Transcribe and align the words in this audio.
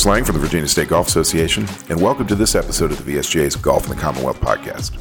Chris 0.00 0.06
Lang 0.06 0.24
from 0.24 0.36
the 0.36 0.40
Virginia 0.40 0.66
State 0.66 0.88
Golf 0.88 1.08
Association, 1.08 1.68
and 1.90 2.00
welcome 2.00 2.26
to 2.26 2.34
this 2.34 2.54
episode 2.54 2.90
of 2.90 3.04
the 3.04 3.16
VSGA's 3.16 3.54
Golf 3.54 3.84
in 3.84 3.90
the 3.90 4.00
Commonwealth 4.00 4.40
podcast. 4.40 4.96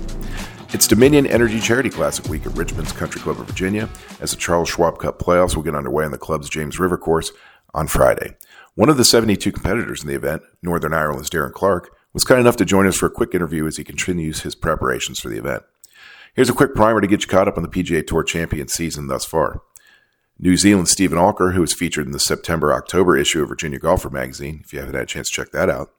It's 0.73 0.89
Dominion 0.89 1.25
Energy 1.25 1.61
Charity 1.61 1.89
Classic 1.89 2.27
week 2.27 2.45
at 2.45 2.51
Richmond's 2.57 2.91
Country 2.91 3.21
Club 3.21 3.39
of 3.39 3.47
Virginia 3.47 3.87
as 4.19 4.31
the 4.31 4.35
Charles 4.35 4.67
Schwab 4.67 4.99
Cup 4.99 5.17
playoffs 5.17 5.55
will 5.55 5.63
get 5.63 5.73
underway 5.73 6.03
on 6.03 6.11
the 6.11 6.17
club's 6.17 6.49
James 6.49 6.79
River 6.81 6.97
course 6.97 7.31
on 7.73 7.87
Friday. 7.87 8.35
One 8.75 8.89
of 8.89 8.97
the 8.97 9.05
72 9.05 9.53
competitors 9.53 10.01
in 10.01 10.09
the 10.09 10.15
event, 10.15 10.41
Northern 10.61 10.93
Ireland's 10.93 11.29
Darren 11.29 11.53
Clarke, 11.53 11.95
was 12.11 12.25
kind 12.25 12.41
enough 12.41 12.57
to 12.57 12.65
join 12.65 12.85
us 12.85 12.97
for 12.97 13.05
a 13.05 13.09
quick 13.09 13.33
interview 13.33 13.67
as 13.67 13.77
he 13.77 13.85
continues 13.85 14.41
his 14.41 14.53
preparations 14.53 15.17
for 15.17 15.29
the 15.29 15.37
event. 15.37 15.63
Here's 16.35 16.49
a 16.49 16.53
quick 16.53 16.75
primer 16.75 16.99
to 16.99 17.07
get 17.07 17.21
you 17.21 17.29
caught 17.29 17.47
up 17.47 17.55
on 17.55 17.63
the 17.63 17.69
PGA 17.69 18.05
Tour 18.05 18.23
champion 18.23 18.67
season 18.67 19.07
thus 19.07 19.23
far. 19.23 19.61
New 20.39 20.55
Zealand's 20.55 20.91
Stephen 20.91 21.17
Alker, 21.17 21.53
who 21.53 21.61
was 21.61 21.73
featured 21.73 22.05
in 22.05 22.13
the 22.13 22.19
September 22.19 22.73
October 22.73 23.17
issue 23.17 23.43
of 23.43 23.49
Virginia 23.49 23.77
Golfer 23.77 24.09
magazine, 24.09 24.61
if 24.63 24.71
you 24.71 24.79
haven't 24.79 24.95
had 24.95 25.03
a 25.03 25.07
chance 25.07 25.29
to 25.29 25.35
check 25.35 25.51
that 25.51 25.69
out, 25.69 25.89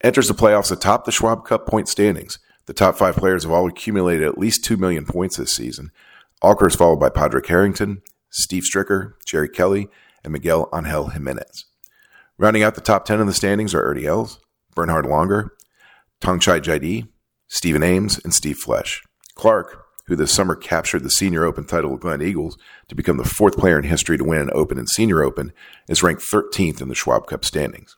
enters 0.00 0.26
the 0.26 0.34
playoffs 0.34 0.72
atop 0.72 1.04
the 1.04 1.12
Schwab 1.12 1.44
Cup 1.44 1.66
point 1.66 1.88
standings 1.88 2.38
the 2.68 2.74
top 2.74 2.96
five 2.96 3.16
players 3.16 3.44
have 3.44 3.52
all 3.52 3.66
accumulated 3.66 4.28
at 4.28 4.36
least 4.36 4.62
2 4.62 4.76
million 4.76 5.06
points 5.06 5.38
this 5.38 5.54
season. 5.54 5.90
Alker 6.44 6.66
is 6.66 6.76
followed 6.76 7.00
by 7.00 7.08
Padraig 7.08 7.46
Harrington, 7.46 8.02
Steve 8.28 8.62
Stricker, 8.62 9.14
Jerry 9.24 9.48
Kelly, 9.48 9.88
and 10.22 10.34
Miguel 10.34 10.68
Angel 10.74 11.08
Jimenez. 11.08 11.64
Rounding 12.36 12.62
out 12.62 12.74
the 12.74 12.82
top 12.82 13.06
10 13.06 13.20
in 13.20 13.26
the 13.26 13.32
standings 13.32 13.74
are 13.74 13.82
Ernie 13.82 14.04
Els, 14.04 14.38
Bernhard 14.74 15.06
Langer, 15.06 15.48
Thongchai 16.20 16.60
Jaidee, 16.60 17.08
Stephen 17.48 17.82
Ames, 17.82 18.20
and 18.22 18.34
Steve 18.34 18.58
Flesch. 18.58 19.02
Clarke, 19.34 19.86
who 20.08 20.16
this 20.16 20.32
summer 20.32 20.56
captured 20.56 21.04
the 21.04 21.10
Senior 21.10 21.44
Open 21.44 21.64
title 21.64 21.94
of 21.94 22.00
Gleneagles 22.00 22.56
to 22.88 22.94
become 22.94 23.18
the 23.18 23.24
fourth 23.24 23.56
player 23.56 23.78
in 23.78 23.84
history 23.84 24.18
to 24.18 24.24
win 24.24 24.40
an 24.40 24.50
Open 24.52 24.78
and 24.78 24.88
Senior 24.88 25.22
Open, 25.22 25.52
is 25.86 26.02
ranked 26.02 26.22
13th 26.22 26.80
in 26.80 26.88
the 26.88 26.94
Schwab 26.94 27.26
Cup 27.26 27.44
standings. 27.44 27.96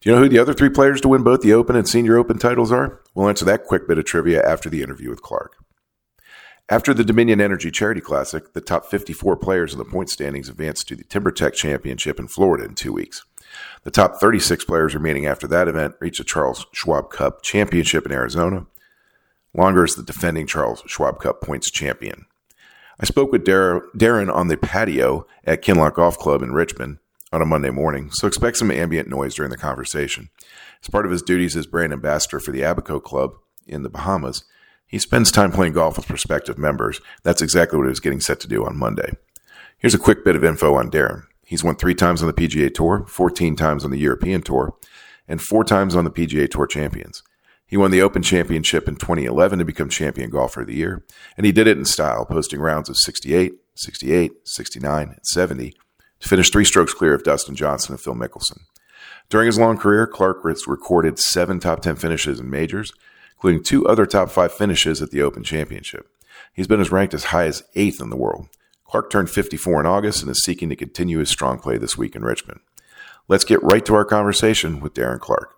Do 0.00 0.08
you 0.08 0.16
know 0.16 0.22
who 0.22 0.28
the 0.28 0.38
other 0.38 0.54
three 0.54 0.70
players 0.70 1.00
to 1.00 1.08
win 1.08 1.22
both 1.22 1.40
the 1.40 1.52
Open 1.52 1.76
and 1.76 1.88
Senior 1.88 2.16
Open 2.16 2.38
titles 2.38 2.70
are? 2.70 3.00
We'll 3.14 3.28
answer 3.28 3.44
that 3.46 3.64
quick 3.64 3.88
bit 3.88 3.98
of 3.98 4.04
trivia 4.04 4.42
after 4.42 4.70
the 4.70 4.82
interview 4.82 5.10
with 5.10 5.22
Clarke. 5.22 5.56
After 6.70 6.94
the 6.94 7.04
Dominion 7.04 7.40
Energy 7.40 7.70
Charity 7.70 8.00
Classic, 8.00 8.52
the 8.52 8.60
top 8.60 8.86
54 8.86 9.36
players 9.36 9.72
in 9.72 9.78
the 9.78 9.84
point 9.84 10.08
standings 10.08 10.48
advanced 10.48 10.86
to 10.88 10.96
the 10.96 11.02
TimberTech 11.02 11.52
Championship 11.52 12.20
in 12.20 12.28
Florida 12.28 12.64
in 12.64 12.76
two 12.76 12.92
weeks. 12.92 13.24
The 13.82 13.90
top 13.90 14.20
36 14.20 14.64
players 14.66 14.94
remaining 14.94 15.26
after 15.26 15.48
that 15.48 15.68
event 15.68 15.96
reached 16.00 16.18
the 16.18 16.24
Charles 16.24 16.66
Schwab 16.72 17.10
Cup 17.10 17.42
Championship 17.42 18.06
in 18.06 18.12
Arizona. 18.12 18.66
Langer 19.56 19.84
is 19.84 19.96
the 19.96 20.02
defending 20.02 20.46
Charles 20.46 20.82
Schwab 20.86 21.20
Cup 21.20 21.40
points 21.40 21.70
champion. 21.70 22.26
I 23.00 23.04
spoke 23.04 23.32
with 23.32 23.44
Darren 23.44 24.34
on 24.34 24.48
the 24.48 24.56
patio 24.56 25.26
at 25.44 25.62
Kinloch 25.62 25.94
Golf 25.94 26.18
Club 26.18 26.42
in 26.42 26.52
Richmond 26.52 26.98
on 27.32 27.42
a 27.42 27.46
Monday 27.46 27.70
morning, 27.70 28.10
so 28.10 28.26
expect 28.26 28.58
some 28.58 28.70
ambient 28.70 29.08
noise 29.08 29.34
during 29.34 29.50
the 29.50 29.56
conversation. 29.56 30.28
As 30.82 30.90
part 30.90 31.06
of 31.06 31.12
his 31.12 31.22
duties 31.22 31.56
as 31.56 31.66
brand 31.66 31.92
ambassador 31.92 32.38
for 32.38 32.52
the 32.52 32.62
Abaco 32.62 33.02
Club 33.02 33.32
in 33.66 33.82
the 33.82 33.88
Bahamas, 33.88 34.44
he 34.86 34.98
spends 34.98 35.30
time 35.30 35.52
playing 35.52 35.72
golf 35.72 35.96
with 35.96 36.08
prospective 36.08 36.58
members. 36.58 37.00
That's 37.22 37.42
exactly 37.42 37.78
what 37.78 37.84
he 37.84 37.90
was 37.90 38.00
getting 38.00 38.20
set 38.20 38.40
to 38.40 38.48
do 38.48 38.66
on 38.66 38.76
Monday. 38.76 39.12
Here's 39.78 39.94
a 39.94 39.98
quick 39.98 40.24
bit 40.24 40.36
of 40.36 40.44
info 40.44 40.74
on 40.74 40.90
Darren. 40.90 41.22
He's 41.44 41.64
won 41.64 41.76
three 41.76 41.94
times 41.94 42.22
on 42.22 42.26
the 42.26 42.34
PGA 42.34 42.72
Tour, 42.72 43.04
14 43.08 43.56
times 43.56 43.84
on 43.84 43.90
the 43.90 43.98
European 43.98 44.42
Tour, 44.42 44.74
and 45.26 45.40
four 45.40 45.64
times 45.64 45.96
on 45.96 46.04
the 46.04 46.10
PGA 46.10 46.50
Tour 46.50 46.66
Champions. 46.66 47.22
He 47.70 47.76
won 47.76 47.92
the 47.92 48.02
Open 48.02 48.20
Championship 48.20 48.88
in 48.88 48.96
2011 48.96 49.60
to 49.60 49.64
become 49.64 49.88
Champion 49.88 50.28
Golfer 50.28 50.62
of 50.62 50.66
the 50.66 50.74
Year, 50.74 51.04
and 51.36 51.46
he 51.46 51.52
did 51.52 51.68
it 51.68 51.78
in 51.78 51.84
style, 51.84 52.26
posting 52.26 52.58
rounds 52.58 52.88
of 52.88 52.96
68, 52.96 53.54
68, 53.76 54.32
69, 54.44 55.08
and 55.10 55.18
70 55.22 55.74
to 56.18 56.28
finish 56.28 56.50
three 56.50 56.64
strokes 56.64 56.92
clear 56.92 57.14
of 57.14 57.22
Dustin 57.22 57.54
Johnson 57.54 57.92
and 57.92 58.00
Phil 58.00 58.16
Mickelson. 58.16 58.62
During 59.28 59.46
his 59.46 59.56
long 59.56 59.78
career, 59.78 60.08
Clarke 60.08 60.44
Ritz 60.44 60.66
recorded 60.66 61.20
seven 61.20 61.60
top 61.60 61.80
10 61.80 61.94
finishes 61.94 62.40
in 62.40 62.50
majors, 62.50 62.92
including 63.36 63.62
two 63.62 63.86
other 63.86 64.04
top 64.04 64.30
five 64.30 64.52
finishes 64.52 65.00
at 65.00 65.12
the 65.12 65.22
Open 65.22 65.44
Championship. 65.44 66.08
He's 66.52 66.66
been 66.66 66.80
as 66.80 66.90
ranked 66.90 67.14
as 67.14 67.26
high 67.26 67.46
as 67.46 67.62
eighth 67.76 68.00
in 68.00 68.10
the 68.10 68.16
world. 68.16 68.48
Clarke 68.84 69.10
turned 69.10 69.30
54 69.30 69.78
in 69.78 69.86
August 69.86 70.22
and 70.22 70.30
is 70.32 70.42
seeking 70.42 70.70
to 70.70 70.76
continue 70.76 71.18
his 71.18 71.30
strong 71.30 71.60
play 71.60 71.78
this 71.78 71.96
week 71.96 72.16
in 72.16 72.24
Richmond. 72.24 72.58
Let's 73.28 73.44
get 73.44 73.62
right 73.62 73.86
to 73.86 73.94
our 73.94 74.04
conversation 74.04 74.80
with 74.80 74.94
Darren 74.94 75.20
Clarke. 75.20 75.54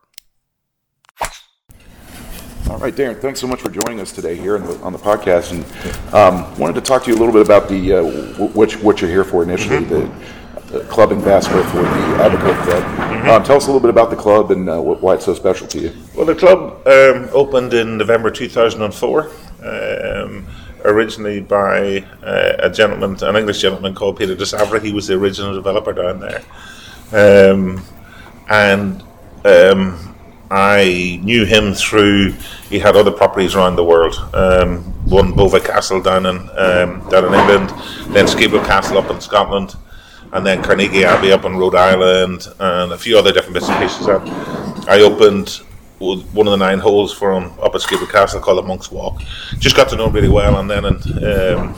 All 2.73 2.79
right, 2.79 2.95
Darren, 2.95 3.21
thanks 3.21 3.39
so 3.39 3.47
much 3.47 3.61
for 3.61 3.69
joining 3.69 4.01
us 4.01 4.13
today 4.13 4.35
here 4.35 4.59
the, 4.59 4.79
on 4.83 4.95
the 4.95 4.99
podcast. 4.99 5.53
And 5.53 6.15
um, 6.15 6.59
wanted 6.59 6.73
to 6.77 6.81
talk 6.81 7.05
to 7.05 7.11
you 7.11 7.17
a 7.17 7.21
little 7.21 7.35
bit 7.35 7.43
about 7.43 7.69
the 7.69 7.93
uh, 7.93 8.03
what, 8.47 8.73
what 8.83 9.03
you're 9.03 9.11
here 9.11 9.25
for 9.25 9.43
initially, 9.43 9.85
mm-hmm. 9.85 10.73
the 10.73 10.85
club 10.85 11.13
ambassador 11.13 11.63
for 11.65 11.83
the 11.83 12.15
Abaco 12.15 12.65
Club. 12.65 12.83
Mm-hmm. 12.83 13.29
Um, 13.29 13.45
tell 13.45 13.59
us 13.59 13.65
a 13.65 13.67
little 13.67 13.79
bit 13.79 13.91
about 13.91 14.09
the 14.09 14.17
club 14.17 14.51
and 14.53 14.71
uh, 14.71 14.81
why 14.81 15.13
it's 15.15 15.27
so 15.27 15.35
special 15.35 15.67
to 15.67 15.81
you. 15.81 15.93
Well, 16.15 16.25
the 16.25 16.35
club 16.35 16.87
um, 16.87 17.29
opened 17.35 17.75
in 17.75 17.99
November 17.99 18.31
2004, 18.31 19.31
um, 19.65 20.47
originally 20.87 21.41
by 21.41 21.99
uh, 22.23 22.57
a 22.59 22.71
gentleman, 22.71 23.23
an 23.23 23.37
English 23.37 23.61
gentleman 23.61 23.95
called 23.95 24.17
Peter 24.17 24.35
de 24.35 24.47
Savary. 24.47 24.81
He 24.81 24.95
was 24.95 25.09
the 25.09 25.15
original 25.15 25.55
developer 25.55 25.93
down 25.93 26.21
there. 26.21 26.43
Um, 27.53 27.85
and 28.49 29.03
um, 29.45 30.12
I 30.55 31.19
knew 31.23 31.47
him 31.47 31.73
through, 31.73 32.33
he 32.69 32.79
had 32.79 32.95
other 32.95 33.11
properties 33.11 33.55
around 33.55 33.77
the 33.77 33.85
world. 33.85 34.15
Um, 34.35 34.81
one 35.09 35.33
Bovey 35.33 35.61
Castle 35.61 36.03
down 36.03 36.27
in, 36.27 36.47
down 36.47 37.25
in 37.25 37.35
England, 37.35 37.71
then 38.13 38.27
Skibo 38.27 38.65
Castle 38.67 38.99
up 38.99 39.11
in 39.11 39.21
Scotland 39.21 39.75
and 40.33 40.47
then 40.47 40.63
Carnegie 40.63 41.05
Abbey 41.05 41.31
up 41.31 41.45
in 41.45 41.57
Rhode 41.57 41.75
Island, 41.75 42.47
and 42.59 42.93
a 42.93 42.99
few 42.99 43.19
other 43.19 43.33
different 43.33 43.55
bits 43.55 43.69
and 43.69 43.79
pieces. 43.79 44.09
I 44.89 45.01
opened 45.03 45.61
one 45.99 46.47
of 46.47 46.51
the 46.51 46.57
nine 46.57 46.79
holes 46.79 47.13
for 47.13 47.33
him 47.33 47.53
up 47.61 47.75
at 47.75 47.83
Skibo 47.83 48.11
Castle 48.11 48.41
called 48.41 48.59
the 48.59 48.63
Monk's 48.63 48.91
Walk. 48.91 49.21
Just 49.59 49.77
got 49.77 49.89
to 49.91 49.97
know 49.97 50.07
him 50.07 50.15
really 50.15 50.31
well, 50.31 50.59
and 50.59 50.71
then 50.71 50.85
in 50.87 50.95
um, 50.95 51.75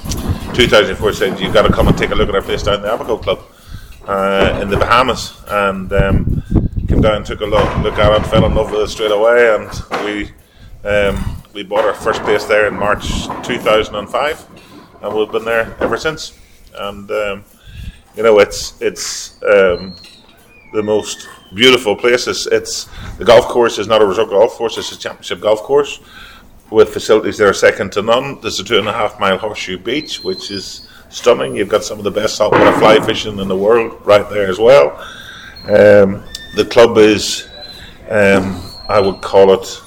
2004 0.54 1.12
said, 1.12 1.40
"You've 1.40 1.52
got 1.52 1.62
to 1.62 1.72
come 1.72 1.88
and 1.88 1.98
take 1.98 2.10
a 2.10 2.14
look 2.14 2.28
at 2.28 2.34
our 2.34 2.42
place 2.42 2.62
down 2.62 2.76
in 2.76 2.82
the 2.82 2.94
Abaco 2.94 3.18
Club 3.18 3.40
uh, 4.06 4.60
in 4.62 4.70
the 4.70 4.76
Bahamas." 4.76 5.32
And 5.48 5.92
um, 5.92 6.43
came 6.94 7.02
down, 7.02 7.24
took 7.24 7.40
a 7.40 7.44
look, 7.44 7.78
look 7.78 7.98
at 7.98 8.20
it, 8.20 8.26
fell 8.28 8.46
in 8.46 8.54
love 8.54 8.70
with 8.70 8.82
it 8.82 8.88
straight 8.88 9.10
away, 9.10 9.52
and 9.52 10.04
we 10.04 10.30
um, 10.88 11.42
we 11.52 11.64
bought 11.64 11.84
our 11.84 11.94
first 11.94 12.22
place 12.22 12.44
there 12.44 12.68
in 12.68 12.74
March 12.74 13.08
2005, 13.42 14.46
and 15.02 15.14
we've 15.14 15.32
been 15.32 15.44
there 15.44 15.76
ever 15.80 15.96
since. 15.96 16.38
And 16.76 17.10
um, 17.10 17.44
you 18.16 18.22
know, 18.22 18.38
it's 18.38 18.80
it's 18.80 19.42
um, 19.42 19.96
the 20.72 20.82
most 20.84 21.26
beautiful 21.52 21.96
place. 21.96 22.28
It's, 22.28 22.46
it's, 22.46 22.88
the 23.18 23.24
golf 23.24 23.46
course 23.46 23.78
is 23.78 23.88
not 23.88 24.00
a 24.00 24.06
resort 24.06 24.30
golf 24.30 24.52
course; 24.52 24.78
it's 24.78 24.92
a 24.92 24.98
championship 24.98 25.40
golf 25.40 25.62
course 25.62 25.98
with 26.70 26.90
facilities 26.90 27.38
that 27.38 27.48
are 27.48 27.54
second 27.54 27.90
to 27.92 28.02
none. 28.02 28.40
There's 28.40 28.60
a 28.60 28.64
two 28.64 28.78
and 28.78 28.86
a 28.86 28.92
half 28.92 29.18
mile 29.18 29.38
horseshoe 29.38 29.78
beach, 29.78 30.22
which 30.22 30.52
is 30.52 30.86
stunning. 31.08 31.56
You've 31.56 31.68
got 31.68 31.82
some 31.82 31.98
of 31.98 32.04
the 32.04 32.12
best 32.12 32.36
saltwater 32.36 32.78
fly 32.78 33.00
fishing 33.00 33.40
in 33.40 33.48
the 33.48 33.56
world 33.56 34.00
right 34.04 34.28
there 34.30 34.48
as 34.48 34.60
well. 34.60 35.04
Um, 35.64 36.22
the 36.54 36.64
club 36.64 36.98
is, 36.98 37.48
um, 38.08 38.60
I 38.88 39.00
would 39.00 39.20
call 39.20 39.52
it 39.54 39.80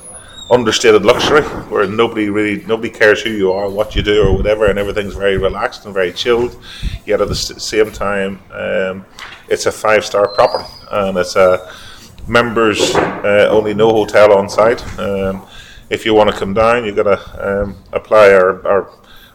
understated 0.49 1.03
luxury 1.03 1.41
where 1.69 1.85
nobody 1.87 2.29
really 2.29 2.63
nobody 2.65 2.89
cares 2.89 3.21
who 3.21 3.29
you 3.29 3.51
are, 3.51 3.69
what 3.69 3.95
you 3.95 4.01
do, 4.01 4.23
or 4.23 4.35
whatever, 4.35 4.65
and 4.67 4.79
everything's 4.79 5.15
very 5.15 5.37
relaxed 5.37 5.85
and 5.85 5.93
very 5.93 6.11
chilled. 6.11 6.57
Yet 7.05 7.21
at 7.21 7.27
the 7.27 7.35
same 7.35 7.91
time, 7.91 8.39
um, 8.51 9.05
it's 9.49 9.65
a 9.65 9.71
five 9.71 10.05
star 10.05 10.27
property 10.27 10.65
and 10.91 11.17
it's 11.17 11.35
a 11.35 11.71
members 12.27 12.95
uh, 12.95 13.47
only 13.49 13.73
no 13.73 13.89
hotel 13.89 14.37
on 14.37 14.49
site. 14.49 14.81
Um, 14.99 15.45
if 15.89 16.05
you 16.05 16.13
want 16.13 16.29
to 16.29 16.35
come 16.35 16.53
down, 16.53 16.83
you've 16.83 16.97
got 16.97 17.03
to 17.03 17.61
um, 17.61 17.77
apply 17.93 18.33
our, 18.33 18.65
our 18.67 18.89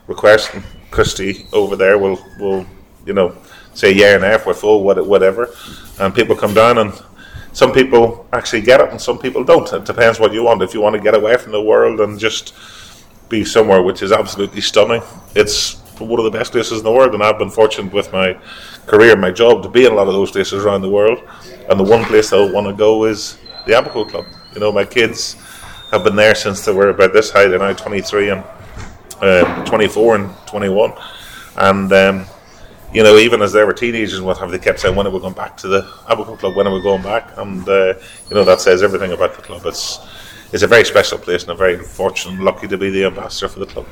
request. 0.07 0.55
And 0.55 0.65
Christy 0.91 1.47
over 1.53 1.77
there 1.77 1.99
will 1.99 2.23
will 2.39 2.67
you 3.07 3.15
know 3.15 3.35
say 3.75 3.93
yeah 3.93 4.15
and 4.15 4.25
F, 4.25 4.47
we're 4.47 4.55
full, 4.55 4.83
whatever, 4.85 5.49
and 5.99 6.15
people 6.15 6.37
come 6.37 6.55
down 6.55 6.79
and 6.79 6.93
some 7.53 7.73
people 7.73 8.27
actually 8.33 8.63
get 8.63 8.81
it 8.81 8.91
and 8.91 9.01
some 9.01 9.19
people 9.19 9.45
don't. 9.45 9.71
It 9.73 9.85
depends 9.85 10.19
what 10.19 10.33
you 10.33 10.43
want. 10.43 10.63
If 10.63 10.75
you 10.75 10.81
want 10.81 10.97
to 10.97 11.03
get 11.03 11.15
away 11.15 11.37
from 11.37 11.53
the 11.53 11.63
world 11.63 12.01
and 12.01 12.19
just 12.19 12.55
be 13.29 13.45
somewhere 13.45 13.83
which 13.83 14.03
is 14.03 14.13
absolutely 14.13 14.61
stunning, 14.61 15.03
it's 15.35 15.75
one 15.99 16.19
of 16.19 16.25
the 16.25 16.37
best 16.37 16.53
places 16.53 16.79
in 16.79 16.85
the 16.85 16.93
world. 16.93 17.15
And 17.15 17.23
I've 17.23 17.39
been 17.39 17.51
fortunate 17.51 17.93
with 17.93 18.13
my 18.13 18.39
career, 18.87 19.17
my 19.17 19.31
job, 19.31 19.63
to 19.63 19.69
be 19.69 19.85
in 19.85 19.93
a 19.93 19.95
lot 19.95 20.09
of 20.09 20.15
those 20.15 20.31
places 20.31 20.65
around 20.65 20.83
the 20.83 20.91
world. 20.91 21.23
And 21.69 21.79
the 21.79 21.85
one 21.85 22.05
place 22.05 22.33
I 22.33 22.51
want 22.51 22.67
to 22.67 22.73
go 22.73 23.05
is 23.05 23.39
the 23.67 23.79
Abaco 23.79 24.05
Club. 24.05 24.27
You 24.55 24.61
know, 24.61 24.73
my 24.73 24.85
kids 24.85 25.35
have 25.91 26.05
been 26.05 26.17
there 26.17 26.35
since 26.35 26.65
they 26.65 26.73
were 26.73 26.89
about 26.89 27.13
this 27.13 27.31
height. 27.31 27.49
They're 27.49 27.59
now 27.59 27.73
23 27.73 28.31
and 28.31 28.45
uh, 29.21 29.65
24 29.65 30.17
and 30.17 30.37
21. 30.47 30.93
And 31.57 31.93
um, 31.93 32.27
you 32.93 33.03
know, 33.03 33.17
even 33.17 33.43
as 33.43 33.53
they 33.53 33.65
were 33.65 33.73
teenagers 33.73 34.19
and 34.19 34.27
what 34.27 34.39
have 34.39 34.51
they 34.51 34.59
kept 34.59 34.81
saying, 34.81 34.95
when 34.95 35.07
are 35.07 35.11
we 35.11 35.21
going 35.21 35.35
back 35.35 35.57
to 35.59 35.69
the 35.69 35.83
Abaco 36.07 36.37
Club? 36.37 36.57
When 36.57 36.67
are 36.67 36.75
we 36.75 36.83
going 36.83 37.03
back? 37.03 37.37
And, 37.37 37.67
uh, 37.69 37.95
you 38.29 38.37
know, 38.37 38.45
that 38.45 38.61
says 38.61 38.83
everything 38.83 39.13
about 39.13 39.35
the 39.35 39.43
club. 39.43 39.63
It's 39.65 39.99
it's 40.53 40.63
a 40.63 40.67
very 40.67 40.85
special 40.85 41.17
place 41.17 41.43
and 41.43 41.53
I'm 41.53 41.57
very 41.57 41.79
fortunate 41.79 42.35
and 42.35 42.45
lucky 42.45 42.69
to 42.69 42.77
be 42.77 42.91
the 42.91 43.07
ambassador 43.07 43.49
for 43.49 43.61
the 43.61 43.67
club. 43.67 43.87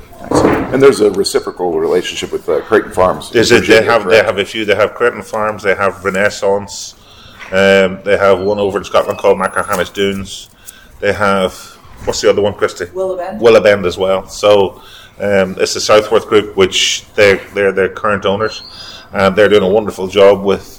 And 0.73 0.83
there's 0.83 1.01
a 1.01 1.11
reciprocal 1.11 1.81
relationship 1.81 2.33
with 2.33 2.47
uh, 2.49 2.61
Creighton 2.61 2.93
Farms. 2.93 3.31
There's 3.31 3.51
a, 3.51 3.61
they 3.61 3.83
have 3.83 4.07
they 4.07 4.19
have 4.19 4.39
a 4.39 4.45
few. 4.45 4.67
They 4.67 4.75
have 4.75 4.95
Creighton 4.95 5.23
Farms. 5.23 5.63
They 5.63 5.75
have 5.75 6.05
Renaissance. 6.05 6.95
Um, 7.51 8.03
they 8.05 8.17
have 8.19 8.41
one 8.41 8.59
over 8.59 8.79
in 8.79 8.85
Scotland 8.85 9.19
called 9.19 9.39
Machrihanish 9.39 9.93
Dunes. 9.95 10.51
They 11.01 11.15
have 11.15 11.55
what's 12.05 12.21
the 12.21 12.29
other 12.29 12.43
one, 12.43 12.55
Christy? 12.55 12.85
Willowbend. 12.87 13.41
Willowbend 13.41 13.87
as 13.87 13.97
well. 13.97 14.29
So 14.29 14.83
um, 15.21 15.57
it's 15.59 15.75
the 15.75 15.81
Southworth 15.81 16.27
Group, 16.29 16.57
which 16.57 17.07
they're 17.15 17.37
they're 17.55 17.73
their 17.73 17.89
current 17.89 18.25
owners, 18.25 18.63
and 19.13 19.37
they're 19.37 19.49
doing 19.49 19.63
a 19.63 19.69
wonderful 19.69 20.09
job 20.09 20.45
with. 20.45 20.79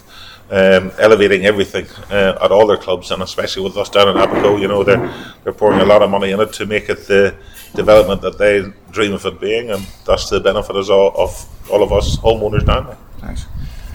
Um, 0.53 0.91
elevating 0.99 1.45
everything 1.45 1.85
uh, 2.11 2.37
at 2.41 2.51
all 2.51 2.67
their 2.67 2.75
clubs, 2.75 3.09
and 3.11 3.23
especially 3.23 3.63
with 3.63 3.77
us 3.77 3.87
down 3.87 4.09
in 4.09 4.17
Abaco, 4.17 4.57
you 4.57 4.67
know 4.67 4.83
they're 4.83 5.09
they're 5.45 5.53
pouring 5.53 5.79
a 5.79 5.85
lot 5.85 6.01
of 6.01 6.09
money 6.09 6.31
in 6.31 6.41
it 6.41 6.51
to 6.51 6.65
make 6.65 6.89
it 6.89 7.07
the 7.07 7.33
development 7.73 8.21
that 8.21 8.37
they 8.37 8.65
dream 8.91 9.13
of 9.13 9.25
it 9.25 9.39
being, 9.39 9.71
and 9.71 9.87
that's 10.05 10.29
the 10.29 10.41
benefit 10.41 10.75
of 10.75 10.89
all 10.89 11.13
of 11.15 11.69
all 11.71 11.81
of 11.81 11.93
us 11.93 12.17
homeowners 12.17 12.65
down 12.65 12.87
there. 12.87 12.97
Nice. 13.21 13.45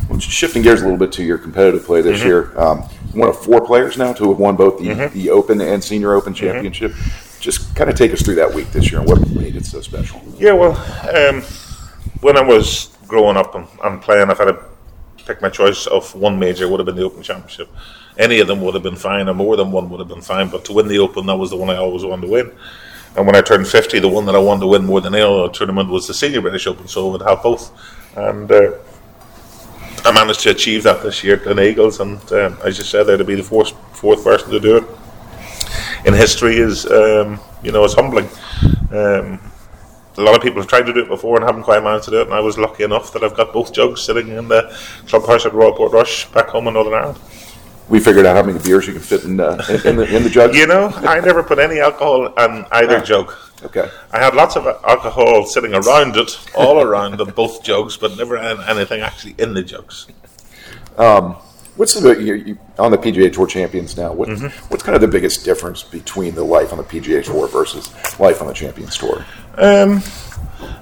Well, 0.08 0.18
shifting 0.18 0.62
gears 0.62 0.80
a 0.80 0.84
little 0.84 0.98
bit 0.98 1.12
to 1.12 1.24
your 1.24 1.36
competitive 1.36 1.84
play 1.84 2.00
this 2.00 2.22
year, 2.22 2.58
um, 2.58 2.82
one 3.12 3.28
of 3.28 3.42
four 3.42 3.60
players 3.60 3.98
now 3.98 4.12
to 4.14 4.28
have 4.30 4.38
won 4.38 4.56
both 4.56 4.78
the, 4.78 5.08
the 5.08 5.30
Open 5.30 5.60
and 5.60 5.82
Senior 5.82 6.14
Open 6.14 6.32
Championship. 6.32 6.92
Just 7.46 7.76
kind 7.76 7.88
of 7.88 7.94
take 7.94 8.12
us 8.12 8.22
through 8.22 8.34
that 8.34 8.52
week 8.52 8.72
this 8.72 8.90
year 8.90 8.98
and 8.98 9.08
what 9.08 9.24
made 9.30 9.54
it 9.54 9.64
so 9.64 9.80
special. 9.80 10.20
Yeah, 10.36 10.54
well, 10.54 10.72
um, 11.14 11.42
when 12.20 12.36
I 12.36 12.40
was 12.40 12.98
growing 13.06 13.36
up 13.36 13.54
and, 13.54 13.68
and 13.84 14.02
playing, 14.02 14.30
I've 14.30 14.38
had 14.38 14.46
to 14.46 14.64
pick 15.26 15.40
my 15.40 15.48
choice 15.48 15.86
of 15.86 16.12
one 16.16 16.40
major, 16.40 16.68
would 16.68 16.80
have 16.80 16.86
been 16.86 16.96
the 16.96 17.04
Open 17.04 17.22
Championship. 17.22 17.68
Any 18.18 18.40
of 18.40 18.48
them 18.48 18.62
would 18.62 18.74
have 18.74 18.82
been 18.82 18.96
fine, 18.96 19.28
or 19.28 19.34
more 19.34 19.56
than 19.56 19.70
one 19.70 19.88
would 19.90 20.00
have 20.00 20.08
been 20.08 20.22
fine. 20.22 20.48
But 20.48 20.64
to 20.64 20.72
win 20.72 20.88
the 20.88 20.98
Open, 20.98 21.24
that 21.26 21.36
was 21.36 21.50
the 21.50 21.56
one 21.56 21.70
I 21.70 21.76
always 21.76 22.04
wanted 22.04 22.22
to 22.22 22.32
win. 22.32 22.50
And 23.16 23.24
when 23.24 23.36
I 23.36 23.42
turned 23.42 23.68
50, 23.68 24.00
the 24.00 24.08
one 24.08 24.26
that 24.26 24.34
I 24.34 24.40
wanted 24.40 24.62
to 24.62 24.66
win 24.66 24.84
more 24.84 25.00
than 25.00 25.14
any 25.14 25.22
other 25.22 25.48
tournament 25.52 25.88
was 25.88 26.08
the 26.08 26.14
Senior 26.14 26.40
British 26.40 26.66
Open, 26.66 26.88
so 26.88 27.08
I 27.08 27.12
would 27.12 27.22
have 27.22 27.44
both. 27.44 27.70
And 28.16 28.50
uh, 28.50 28.72
I 30.04 30.10
managed 30.10 30.40
to 30.40 30.50
achieve 30.50 30.82
that 30.82 31.04
this 31.04 31.22
year 31.22 31.40
at 31.48 31.60
Eagles, 31.60 32.00
and 32.00 32.20
um, 32.32 32.58
as 32.64 32.76
you 32.76 32.82
said, 32.82 33.04
there 33.04 33.16
to 33.16 33.24
be 33.24 33.36
the 33.36 33.44
fourth, 33.44 33.70
fourth 33.96 34.24
person 34.24 34.50
to 34.50 34.58
do 34.58 34.78
it 34.78 34.84
in 36.06 36.14
history 36.14 36.56
is, 36.56 36.86
um, 36.86 37.38
you 37.62 37.72
know, 37.72 37.84
it's 37.84 37.94
humbling. 37.94 38.28
Um, 38.92 39.40
a 40.16 40.22
lot 40.22 40.34
of 40.34 40.40
people 40.40 40.62
have 40.62 40.68
tried 40.68 40.86
to 40.86 40.94
do 40.94 41.00
it 41.00 41.08
before 41.08 41.36
and 41.36 41.44
haven't 41.44 41.64
quite 41.64 41.82
managed 41.82 42.06
to 42.06 42.10
do 42.12 42.20
it, 42.20 42.26
and 42.26 42.34
I 42.34 42.40
was 42.40 42.56
lucky 42.56 42.84
enough 42.84 43.12
that 43.12 43.22
I've 43.22 43.36
got 43.36 43.52
both 43.52 43.72
jugs 43.72 44.02
sitting 44.02 44.28
in 44.28 44.48
the 44.48 44.74
clubhouse 45.08 45.44
at 45.44 45.52
Royal 45.52 45.74
Portrush 45.74 46.32
back 46.32 46.48
home 46.48 46.68
in 46.68 46.74
Northern 46.74 46.94
Ireland. 46.94 47.18
We 47.88 48.00
figured 48.00 48.24
out 48.24 48.36
how 48.36 48.42
many 48.42 48.58
beers 48.58 48.86
you 48.86 48.94
can 48.94 49.02
fit 49.02 49.24
in, 49.24 49.38
uh, 49.38 49.62
in, 49.84 49.96
the, 49.96 50.16
in 50.16 50.22
the 50.22 50.30
jug. 50.30 50.54
You 50.54 50.66
know, 50.66 50.88
I 50.94 51.20
never 51.20 51.42
put 51.42 51.58
any 51.58 51.80
alcohol 51.80 52.26
in 52.26 52.64
either 52.72 53.00
jug. 53.00 53.32
Okay. 53.62 53.88
I 54.12 54.18
had 54.18 54.34
lots 54.34 54.56
of 54.56 54.66
alcohol 54.66 55.44
sitting 55.44 55.74
around 55.74 56.16
it, 56.16 56.38
all 56.56 56.80
around 56.80 57.18
the 57.18 57.24
both 57.26 57.62
jugs, 57.62 57.96
but 57.96 58.16
never 58.16 58.36
anything 58.36 59.02
actually 59.02 59.34
in 59.38 59.54
the 59.54 59.62
jugs. 59.62 60.06
What's 61.76 61.92
the 61.92 62.18
you, 62.18 62.34
you, 62.34 62.58
on 62.78 62.90
the 62.90 62.96
PGA 62.96 63.32
Tour 63.32 63.46
champions 63.46 63.96
now? 63.96 64.12
What, 64.12 64.28
What's 64.68 64.82
kind 64.82 64.94
of 64.94 65.02
the 65.02 65.08
biggest 65.08 65.44
difference 65.44 65.82
between 65.82 66.34
the 66.34 66.44
life 66.44 66.72
on 66.72 66.78
the 66.78 66.84
PGA 66.84 67.22
Tour 67.22 67.48
versus 67.48 67.92
life 68.18 68.40
on 68.40 68.48
the 68.48 68.54
Champions 68.54 68.96
Tour? 68.96 69.24
Um, 69.58 70.02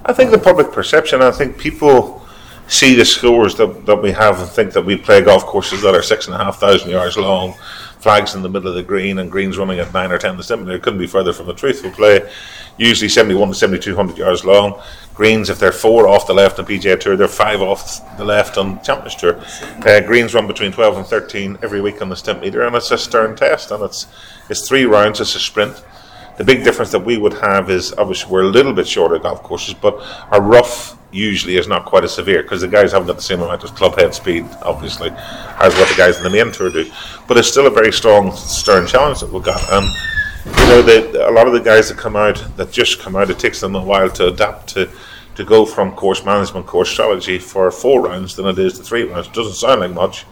I 0.05 0.12
think 0.12 0.31
the 0.31 0.38
public 0.38 0.70
perception, 0.70 1.20
I 1.20 1.32
think 1.32 1.58
people 1.58 2.25
see 2.69 2.94
the 2.94 3.05
scores 3.05 3.56
that, 3.56 3.87
that 3.87 3.96
we 3.96 4.12
have 4.12 4.41
and 4.41 4.49
think 4.49 4.73
that 4.73 4.82
we 4.82 4.96
play 4.96 5.20
golf 5.20 5.44
courses 5.44 5.82
that 5.82 5.94
are 5.94 6.02
six 6.02 6.26
and 6.26 6.35
a 6.35 6.38
half 6.38 6.61
thousand 6.61 6.91
yards 6.91 7.17
long, 7.17 7.55
flags 7.99 8.35
in 8.37 8.43
the 8.43 8.49
middle 8.49 8.69
of 8.69 8.76
the 8.76 8.82
green, 8.82 9.19
and 9.19 9.31
greens 9.31 9.58
running 9.58 9.81
at 9.81 9.93
nine 9.93 10.12
or 10.12 10.19
ten. 10.19 10.37
The 10.37 10.44
stimulator 10.44 10.76
It 10.76 10.82
couldn't 10.82 11.00
be 11.00 11.06
further 11.08 11.32
from 11.32 11.46
the 11.46 11.55
truth. 11.55 11.82
We 11.82 11.91
play 11.91 12.31
usually 12.76 13.09
71 13.09 13.49
to 13.49 13.55
7200 13.55 14.19
yards 14.19 14.44
long. 14.44 14.81
Greens, 15.15 15.49
if 15.49 15.61
they're 15.61 15.73
four 15.73 16.09
off 16.09 16.26
the 16.26 16.35
left 16.35 16.59
on 16.59 16.67
PGA 16.67 16.99
Tour, 16.99 17.17
they're 17.17 17.29
five 17.29 17.62
off 17.62 18.17
the 18.19 18.25
left 18.25 18.59
on 18.59 18.82
Champions 18.82 19.15
Tour. 19.15 19.41
Uh, 19.87 20.00
greens 20.00 20.35
run 20.35 20.49
between 20.49 20.73
12 20.73 20.99
and 20.99 21.06
13 21.06 21.59
every 21.62 21.81
week 21.81 22.03
on 22.03 22.09
the 22.09 22.17
stimp 22.17 22.41
meter, 22.41 22.67
and 22.67 22.75
it's 22.75 22.91
a 22.91 22.99
stern 22.99 23.37
test, 23.37 23.71
and 23.71 23.82
it's 23.85 24.09
it's 24.50 24.69
three 24.69 24.85
rounds, 24.85 25.21
it's 25.21 25.35
a 25.37 25.41
sprint. 25.41 25.82
The 26.37 26.44
big 26.44 26.65
difference 26.65 26.91
that 26.91 27.05
we 27.05 27.17
would 27.17 27.35
have 27.35 27.71
is 27.71 27.93
obviously 27.93 28.32
we're 28.32 28.43
a 28.43 28.49
little 28.49 28.73
bit 28.73 28.88
shorter 28.88 29.19
golf 29.20 29.43
courses, 29.43 29.75
but 29.75 30.00
our 30.32 30.43
rough 30.43 30.99
usually 31.12 31.56
is 31.56 31.69
not 31.69 31.85
quite 31.85 32.03
as 32.03 32.12
severe 32.12 32.43
because 32.43 32.61
the 32.61 32.69
guys 32.69 32.91
haven't 32.91 33.06
got 33.06 33.17
the 33.17 33.23
same 33.23 33.41
amount 33.41 33.62
of 33.62 33.73
club 33.77 33.97
head 33.97 34.12
speed, 34.12 34.44
obviously, 34.62 35.11
as 35.11 35.75
what 35.77 35.88
the 35.88 35.94
guys 35.97 36.17
in 36.17 36.25
the 36.25 36.31
main 36.31 36.50
tour 36.50 36.70
do. 36.70 36.91
But 37.29 37.38
it's 37.38 37.49
still 37.49 37.69
a 37.69 37.70
very 37.70 37.93
strong 37.93 38.32
stern 38.35 38.88
challenge 38.88 39.20
that 39.20 39.32
we've 39.32 39.44
got, 39.44 39.62
you 40.44 40.52
know, 40.52 40.82
the, 40.82 41.29
a 41.29 41.32
lot 41.32 41.46
of 41.46 41.52
the 41.52 41.61
guys 41.61 41.88
that 41.88 41.99
come 41.99 42.17
out, 42.17 42.44
that 42.56 42.70
just 42.70 43.00
come 43.00 43.17
out, 43.17 43.31
it 43.31 43.38
takes 43.38 43.61
them 43.61 43.75
a 43.75 43.82
while 43.82 44.11
to 44.11 44.29
adapt 44.29 44.69
to, 44.70 44.91
to 45.37 45.44
go 45.44 45.64
from 45.64 45.93
course 45.93 46.25
management, 46.25 46.67
course 46.67 46.91
strategy 46.91 47.38
for 47.38 47.70
four 47.70 48.02
rounds 48.02 48.37
than 48.37 48.46
it 48.46 48.58
is 48.58 48.79
to 48.79 48.85
three 48.85 49.05
rounds. 49.05 49.26
It 49.26 49.32
doesn't 49.32 49.55
sound 49.55 49.81
like 49.81 49.93
much, 49.93 50.26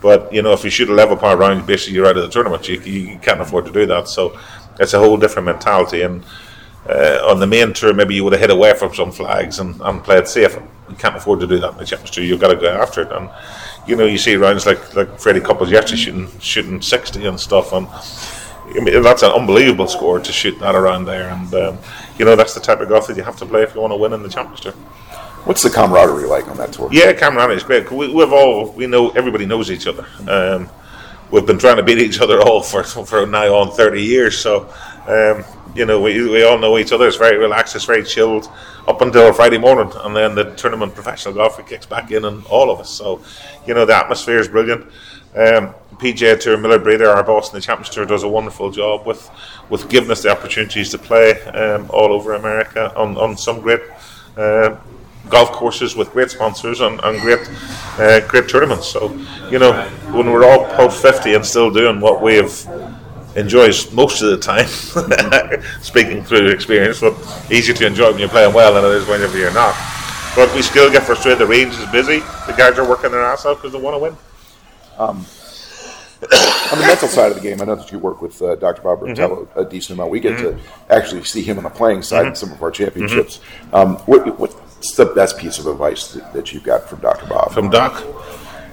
but 0.00 0.32
you 0.32 0.42
know, 0.42 0.52
if 0.52 0.64
you 0.64 0.70
shoot 0.70 0.88
a 0.88 0.94
level 0.94 1.16
par 1.16 1.36
round, 1.36 1.66
basically 1.66 1.94
you're 1.94 2.06
out 2.06 2.16
of 2.16 2.22
the 2.22 2.28
tournament. 2.28 2.68
You, 2.68 2.80
you 2.80 3.18
can't 3.18 3.40
afford 3.40 3.66
to 3.66 3.72
do 3.72 3.84
that. 3.86 4.08
So 4.08 4.38
it's 4.78 4.94
a 4.94 4.98
whole 4.98 5.16
different 5.16 5.46
mentality. 5.46 6.02
And 6.02 6.24
uh, 6.88 7.20
on 7.28 7.40
the 7.40 7.46
main 7.46 7.72
tour, 7.72 7.92
maybe 7.92 8.14
you 8.14 8.24
would 8.24 8.32
have 8.32 8.40
hit 8.40 8.50
away 8.50 8.74
from 8.74 8.94
some 8.94 9.10
flags 9.10 9.58
and, 9.58 9.80
and 9.82 10.02
played 10.02 10.28
safe. 10.28 10.56
You 10.88 10.96
can't 10.96 11.16
afford 11.16 11.40
to 11.40 11.46
do 11.46 11.58
that 11.58 11.72
in 11.72 11.78
the 11.78 11.84
Champions 11.84 12.10
Tour. 12.12 12.24
You've 12.24 12.40
got 12.40 12.48
to 12.48 12.56
go 12.56 12.68
after 12.68 13.02
it. 13.02 13.12
And 13.12 13.28
you 13.86 13.96
know, 13.96 14.06
you 14.06 14.18
see 14.18 14.36
rounds 14.36 14.66
like 14.66 14.94
like 14.94 15.18
Freddie 15.18 15.40
Couples 15.40 15.70
yesterday 15.70 16.00
shooting 16.00 16.40
shooting 16.40 16.80
sixty 16.80 17.26
and 17.26 17.38
stuff, 17.38 17.72
and 17.72 17.86
I 18.76 18.80
mean, 18.80 19.02
that's 19.02 19.22
an 19.22 19.32
unbelievable 19.32 19.86
score 19.86 20.20
to 20.20 20.32
shoot 20.32 20.58
that 20.60 20.74
around 20.74 21.04
there. 21.04 21.30
And 21.30 21.52
um, 21.54 21.78
you 22.18 22.24
know, 22.24 22.36
that's 22.36 22.54
the 22.54 22.60
type 22.60 22.80
of 22.80 22.88
golf 22.88 23.06
that 23.06 23.16
you 23.16 23.22
have 23.22 23.36
to 23.36 23.46
play 23.46 23.62
if 23.62 23.74
you 23.74 23.80
want 23.80 23.92
to 23.92 23.96
win 23.96 24.12
in 24.12 24.22
the 24.22 24.28
championship. 24.28 24.74
What's 25.44 25.62
the 25.62 25.70
camaraderie 25.70 26.26
like 26.26 26.48
on 26.48 26.56
that 26.58 26.72
tour? 26.72 26.88
Yeah, 26.92 27.12
camaraderie 27.12 27.56
is 27.56 27.62
great. 27.62 27.90
We, 27.90 28.12
we've 28.12 28.32
all 28.32 28.72
we 28.72 28.86
know 28.86 29.10
everybody 29.10 29.46
knows 29.46 29.70
each 29.70 29.86
other. 29.86 30.06
Um, 30.28 30.68
we've 31.30 31.46
been 31.46 31.58
trying 31.58 31.76
to 31.76 31.82
beat 31.82 31.98
each 31.98 32.20
other 32.20 32.40
all 32.40 32.62
for 32.62 32.82
for 32.82 33.26
now 33.26 33.54
on 33.54 33.70
thirty 33.70 34.02
years. 34.02 34.36
So 34.36 34.68
um, 35.06 35.44
you 35.74 35.86
know, 35.86 36.00
we, 36.00 36.28
we 36.28 36.42
all 36.44 36.58
know 36.58 36.76
each 36.76 36.92
other. 36.92 37.06
It's 37.06 37.16
very 37.16 37.38
relaxed. 37.38 37.76
It's 37.76 37.84
very 37.84 38.04
chilled 38.04 38.50
up 38.86 39.00
until 39.00 39.32
Friday 39.32 39.58
morning, 39.58 39.92
and 39.96 40.14
then 40.14 40.34
the 40.34 40.54
tournament 40.54 40.94
professional 40.94 41.34
golf 41.34 41.64
kicks 41.66 41.86
back 41.86 42.10
in, 42.10 42.24
and 42.24 42.44
all 42.46 42.70
of 42.70 42.80
us. 42.80 42.90
So 42.90 43.22
you 43.66 43.74
know, 43.74 43.84
the 43.86 43.96
atmosphere 43.96 44.38
is 44.38 44.48
brilliant. 44.48 44.86
Um, 45.34 45.74
PGA 45.98 46.38
Tour, 46.38 46.56
Miller 46.56 46.78
Brady, 46.78 47.04
our 47.04 47.22
boss 47.24 47.50
in 47.50 47.56
the 47.56 47.60
Champions 47.60 47.90
Tour, 47.90 48.06
does 48.06 48.22
a 48.22 48.28
wonderful 48.28 48.70
job 48.70 49.06
with 49.06 49.30
with 49.68 49.88
giving 49.88 50.10
us 50.10 50.22
the 50.22 50.30
opportunities 50.30 50.90
to 50.90 50.98
play 50.98 51.42
um, 51.42 51.90
all 51.90 52.12
over 52.12 52.34
America 52.34 52.94
on, 52.96 53.16
on 53.18 53.36
some 53.36 53.60
great 53.60 53.82
uh, 54.36 54.76
golf 55.28 55.52
courses 55.52 55.94
with 55.94 56.10
great 56.12 56.30
sponsors 56.30 56.80
and, 56.80 57.00
and 57.02 57.20
great 57.20 57.40
uh, 57.98 58.20
great 58.28 58.48
tournaments. 58.48 58.86
So, 58.86 59.12
you 59.50 59.58
know, 59.58 59.72
when 60.12 60.30
we're 60.30 60.48
all 60.48 60.64
post 60.76 61.02
50 61.02 61.34
and 61.34 61.44
still 61.44 61.70
doing 61.70 62.00
what 62.00 62.22
we 62.22 62.36
have 62.36 62.96
enjoys 63.36 63.92
most 63.92 64.22
of 64.22 64.30
the 64.30 64.38
time, 64.38 64.66
speaking 65.82 66.22
through 66.24 66.48
experience, 66.48 67.00
but 67.00 67.14
easier 67.50 67.74
to 67.74 67.86
enjoy 67.86 68.10
when 68.10 68.20
you're 68.20 68.28
playing 68.28 68.54
well 68.54 68.74
than 68.74 68.84
it 68.84 68.96
is 68.96 69.06
whenever 69.06 69.36
you're 69.36 69.52
not. 69.52 69.74
But 70.34 70.54
we 70.54 70.62
still 70.62 70.90
get 70.90 71.02
frustrated. 71.02 71.38
The 71.38 71.46
range 71.46 71.74
is 71.74 71.86
busy. 71.90 72.20
The 72.46 72.54
guys 72.56 72.78
are 72.78 72.88
working 72.88 73.10
their 73.10 73.24
ass 73.24 73.44
off 73.44 73.58
because 73.58 73.72
they 73.72 73.80
want 73.80 73.94
to 73.94 73.98
win. 73.98 74.16
On 76.72 76.78
the 76.78 76.84
mental 76.84 77.06
side 77.06 77.30
of 77.30 77.36
the 77.36 77.42
game, 77.42 77.62
I 77.62 77.64
know 77.64 77.76
that 77.76 77.92
you 77.92 77.98
work 77.98 78.20
with 78.20 78.42
uh, 78.42 78.56
Dr. 78.56 78.82
Bob 78.82 79.00
Rotella 79.00 79.48
a 79.56 79.64
decent 79.64 79.96
amount. 79.98 80.10
We 80.10 80.18
get 80.18 80.36
to 80.38 80.58
actually 80.90 81.22
see 81.24 81.42
him 81.42 81.58
on 81.58 81.64
the 81.64 81.70
playing 81.70 82.02
side 82.02 82.26
in 82.26 82.34
some 82.34 82.50
of 82.50 82.60
our 82.62 82.72
championships. 82.72 83.40
Um, 83.72 83.96
what, 83.98 84.38
what's 84.38 84.96
the 84.96 85.06
best 85.06 85.38
piece 85.38 85.58
of 85.58 85.66
advice 85.66 86.12
that, 86.12 86.32
that 86.32 86.52
you 86.52 86.58
got 86.58 86.88
from 86.88 87.00
Dr. 87.00 87.26
Bob? 87.26 87.52
From 87.52 87.70
Doc, 87.70 88.04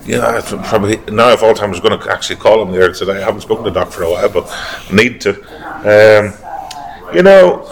yeah, 0.05 0.41
probably 0.65 0.97
now 1.11 1.33
of 1.33 1.43
all 1.43 1.53
time 1.53 1.69
I 1.69 1.71
was 1.71 1.79
going 1.79 1.99
to 1.99 2.11
actually 2.11 2.35
call 2.37 2.61
him 2.61 2.71
there 2.71 2.91
today. 2.91 3.21
I 3.21 3.25
haven't 3.25 3.41
spoken 3.41 3.63
to 3.65 3.71
Doc 3.71 3.89
for 3.89 4.03
a 4.03 4.11
while, 4.11 4.29
but 4.29 4.51
need 4.91 5.21
to. 5.21 5.31
Um, 5.85 6.33
you 7.15 7.23
know, 7.23 7.67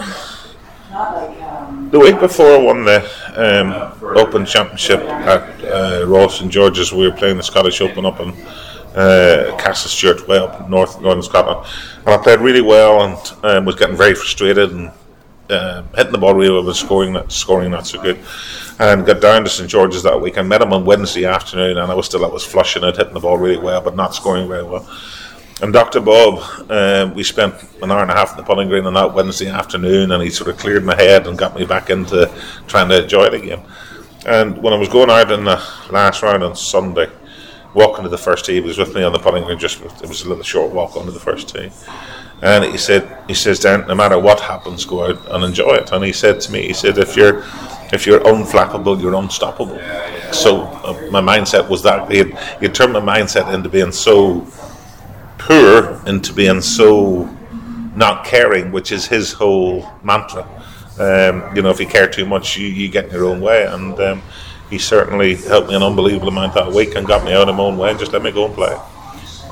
the 1.90 1.98
week 1.98 2.18
before 2.18 2.46
I 2.46 2.58
won 2.58 2.84
the 2.84 3.02
um, 3.36 4.16
Open 4.16 4.46
Championship 4.46 5.00
at 5.00 5.64
uh, 5.64 6.04
Royal 6.06 6.28
St 6.28 6.50
George's, 6.50 6.92
we 6.92 7.08
were 7.08 7.14
playing 7.14 7.36
the 7.36 7.42
Scottish 7.42 7.80
Open 7.80 8.04
up 8.04 8.20
in 8.20 8.32
uh, 8.94 9.56
Castle 9.58 9.90
Stuart, 9.90 10.28
way 10.28 10.38
up 10.38 10.68
north, 10.68 11.00
northern 11.00 11.22
Scotland, 11.22 11.66
and 11.98 12.08
I 12.08 12.16
played 12.18 12.40
really 12.40 12.60
well 12.60 13.02
and 13.02 13.44
um, 13.44 13.64
was 13.64 13.76
getting 13.76 13.96
very 13.96 14.14
frustrated 14.14 14.72
and 14.72 14.90
uh, 15.50 15.82
hitting 15.96 16.12
the 16.12 16.18
ball 16.18 16.34
really 16.34 16.52
well, 16.52 16.64
but 16.64 16.74
scoring 16.74 17.12
not 17.12 17.32
scoring 17.32 17.70
not 17.70 17.86
so 17.86 18.00
good. 18.00 18.18
And 18.78 19.06
got 19.06 19.20
down 19.20 19.44
to 19.44 19.50
St 19.50 19.70
George's 19.70 20.02
that 20.02 20.20
week. 20.20 20.36
I 20.36 20.42
met 20.42 20.60
him 20.60 20.72
on 20.72 20.84
Wednesday 20.84 21.26
afternoon, 21.26 21.78
and 21.78 21.90
I 21.90 21.94
was 21.94 22.06
still 22.06 22.24
I 22.24 22.28
was 22.28 22.44
flushing 22.44 22.82
it, 22.82 22.96
hitting 22.96 23.14
the 23.14 23.20
ball 23.20 23.38
really 23.38 23.58
well, 23.58 23.80
but 23.80 23.94
not 23.94 24.14
scoring 24.14 24.48
very 24.48 24.64
well. 24.64 24.88
And 25.62 25.72
Dr. 25.72 26.00
Bob, 26.00 26.70
um, 26.70 27.14
we 27.14 27.22
spent 27.22 27.54
an 27.80 27.92
hour 27.92 28.02
and 28.02 28.10
a 28.10 28.14
half 28.14 28.32
in 28.32 28.38
the 28.38 28.42
putting 28.42 28.68
green 28.68 28.86
on 28.86 28.94
that 28.94 29.14
Wednesday 29.14 29.48
afternoon, 29.48 30.10
and 30.10 30.22
he 30.22 30.28
sort 30.28 30.50
of 30.50 30.58
cleared 30.58 30.84
my 30.84 30.96
head 30.96 31.28
and 31.28 31.38
got 31.38 31.54
me 31.54 31.64
back 31.64 31.90
into 31.90 32.30
trying 32.66 32.88
to 32.88 33.04
enjoy 33.04 33.24
it 33.26 33.34
again. 33.34 33.62
And 34.26 34.58
when 34.58 34.72
I 34.72 34.76
was 34.76 34.88
going 34.88 35.10
out 35.10 35.30
in 35.30 35.44
the 35.44 35.62
last 35.90 36.22
round 36.22 36.42
on 36.42 36.56
Sunday, 36.56 37.08
walking 37.74 38.04
to 38.04 38.08
the 38.08 38.18
first 38.18 38.46
tee, 38.46 38.54
he 38.54 38.60
was 38.60 38.78
with 38.78 38.94
me 38.94 39.02
on 39.02 39.12
the 39.12 39.18
putting 39.18 39.44
green. 39.44 39.58
Just 39.58 39.80
it 39.80 40.08
was 40.08 40.22
a 40.22 40.28
little 40.28 40.44
short 40.44 40.72
walk 40.72 40.96
onto 40.96 41.10
the 41.10 41.20
first 41.20 41.48
tee, 41.48 41.70
and 42.42 42.64
he 42.64 42.78
said, 42.78 43.18
he 43.26 43.34
says, 43.34 43.60
Dan, 43.60 43.86
no 43.86 43.94
matter 43.94 44.18
what 44.18 44.40
happens, 44.40 44.84
go 44.84 45.04
out 45.04 45.30
and 45.30 45.44
enjoy 45.44 45.74
it. 45.74 45.92
And 45.92 46.04
he 46.04 46.12
said 46.12 46.40
to 46.42 46.52
me, 46.52 46.66
he 46.66 46.72
said, 46.72 46.98
if 46.98 47.16
you're 47.16 47.44
if 47.92 48.06
you're 48.06 48.20
unflappable, 48.20 49.00
you're 49.00 49.14
unstoppable. 49.14 49.78
so 50.32 50.62
uh, 50.62 51.08
my 51.10 51.20
mindset 51.20 51.68
was 51.68 51.82
that 51.82 52.10
he 52.10 52.18
had, 52.18 52.60
he 52.60 52.68
turned 52.68 52.92
my 52.92 53.00
mindset 53.00 53.52
into 53.52 53.68
being 53.68 53.92
so 53.92 54.46
poor 55.44 56.00
into 56.06 56.32
being 56.32 56.60
so 56.60 57.28
not 57.94 58.24
caring, 58.24 58.72
which 58.72 58.92
is 58.92 59.06
his 59.06 59.32
whole 59.32 59.88
mantra. 60.02 60.42
Um, 60.98 61.54
you 61.54 61.62
know, 61.62 61.70
if 61.70 61.80
you 61.80 61.86
care 61.86 62.08
too 62.08 62.24
much, 62.24 62.56
you, 62.56 62.66
you 62.66 62.88
get 62.88 63.06
in 63.06 63.12
your 63.12 63.26
own 63.26 63.40
way. 63.40 63.64
And 63.64 63.98
um, 64.00 64.22
he 64.74 64.78
certainly 64.78 65.36
helped 65.36 65.68
me 65.68 65.76
an 65.76 65.84
unbelievable 65.84 66.26
amount 66.26 66.52
that 66.52 66.72
week 66.72 66.96
and 66.96 67.06
got 67.06 67.24
me 67.24 67.32
out 67.32 67.48
of 67.48 67.54
my 67.54 67.62
own 67.62 67.78
way 67.78 67.90
and 67.90 67.98
just 67.98 68.12
let 68.12 68.24
me 68.24 68.32
go 68.32 68.46
and 68.46 68.54
play. 68.56 68.76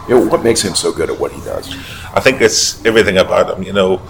You 0.09 0.17
know, 0.19 0.27
what 0.27 0.43
makes 0.43 0.61
him 0.63 0.75
so 0.75 0.93
good 0.93 1.11
at 1.11 1.21
what 1.21 1.31
he 1.31 1.41
does? 1.43 1.73
I 2.13 2.19
think 2.19 2.41
it's 2.41 2.85
everything 2.85 3.19
about 3.19 3.57
him. 3.57 3.63
You 3.63 3.73
know, 3.73 4.03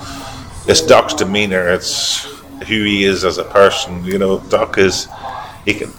it's 0.66 0.80
Doc's 0.80 1.12
demeanor. 1.12 1.68
It's 1.68 2.24
who 2.66 2.82
he 2.84 3.04
is 3.04 3.26
as 3.26 3.36
a 3.36 3.44
person. 3.44 4.02
You 4.06 4.16
know, 4.16 4.38
Doc 4.48 4.78
is 4.78 5.06
he 5.66 5.74
can 5.74 5.92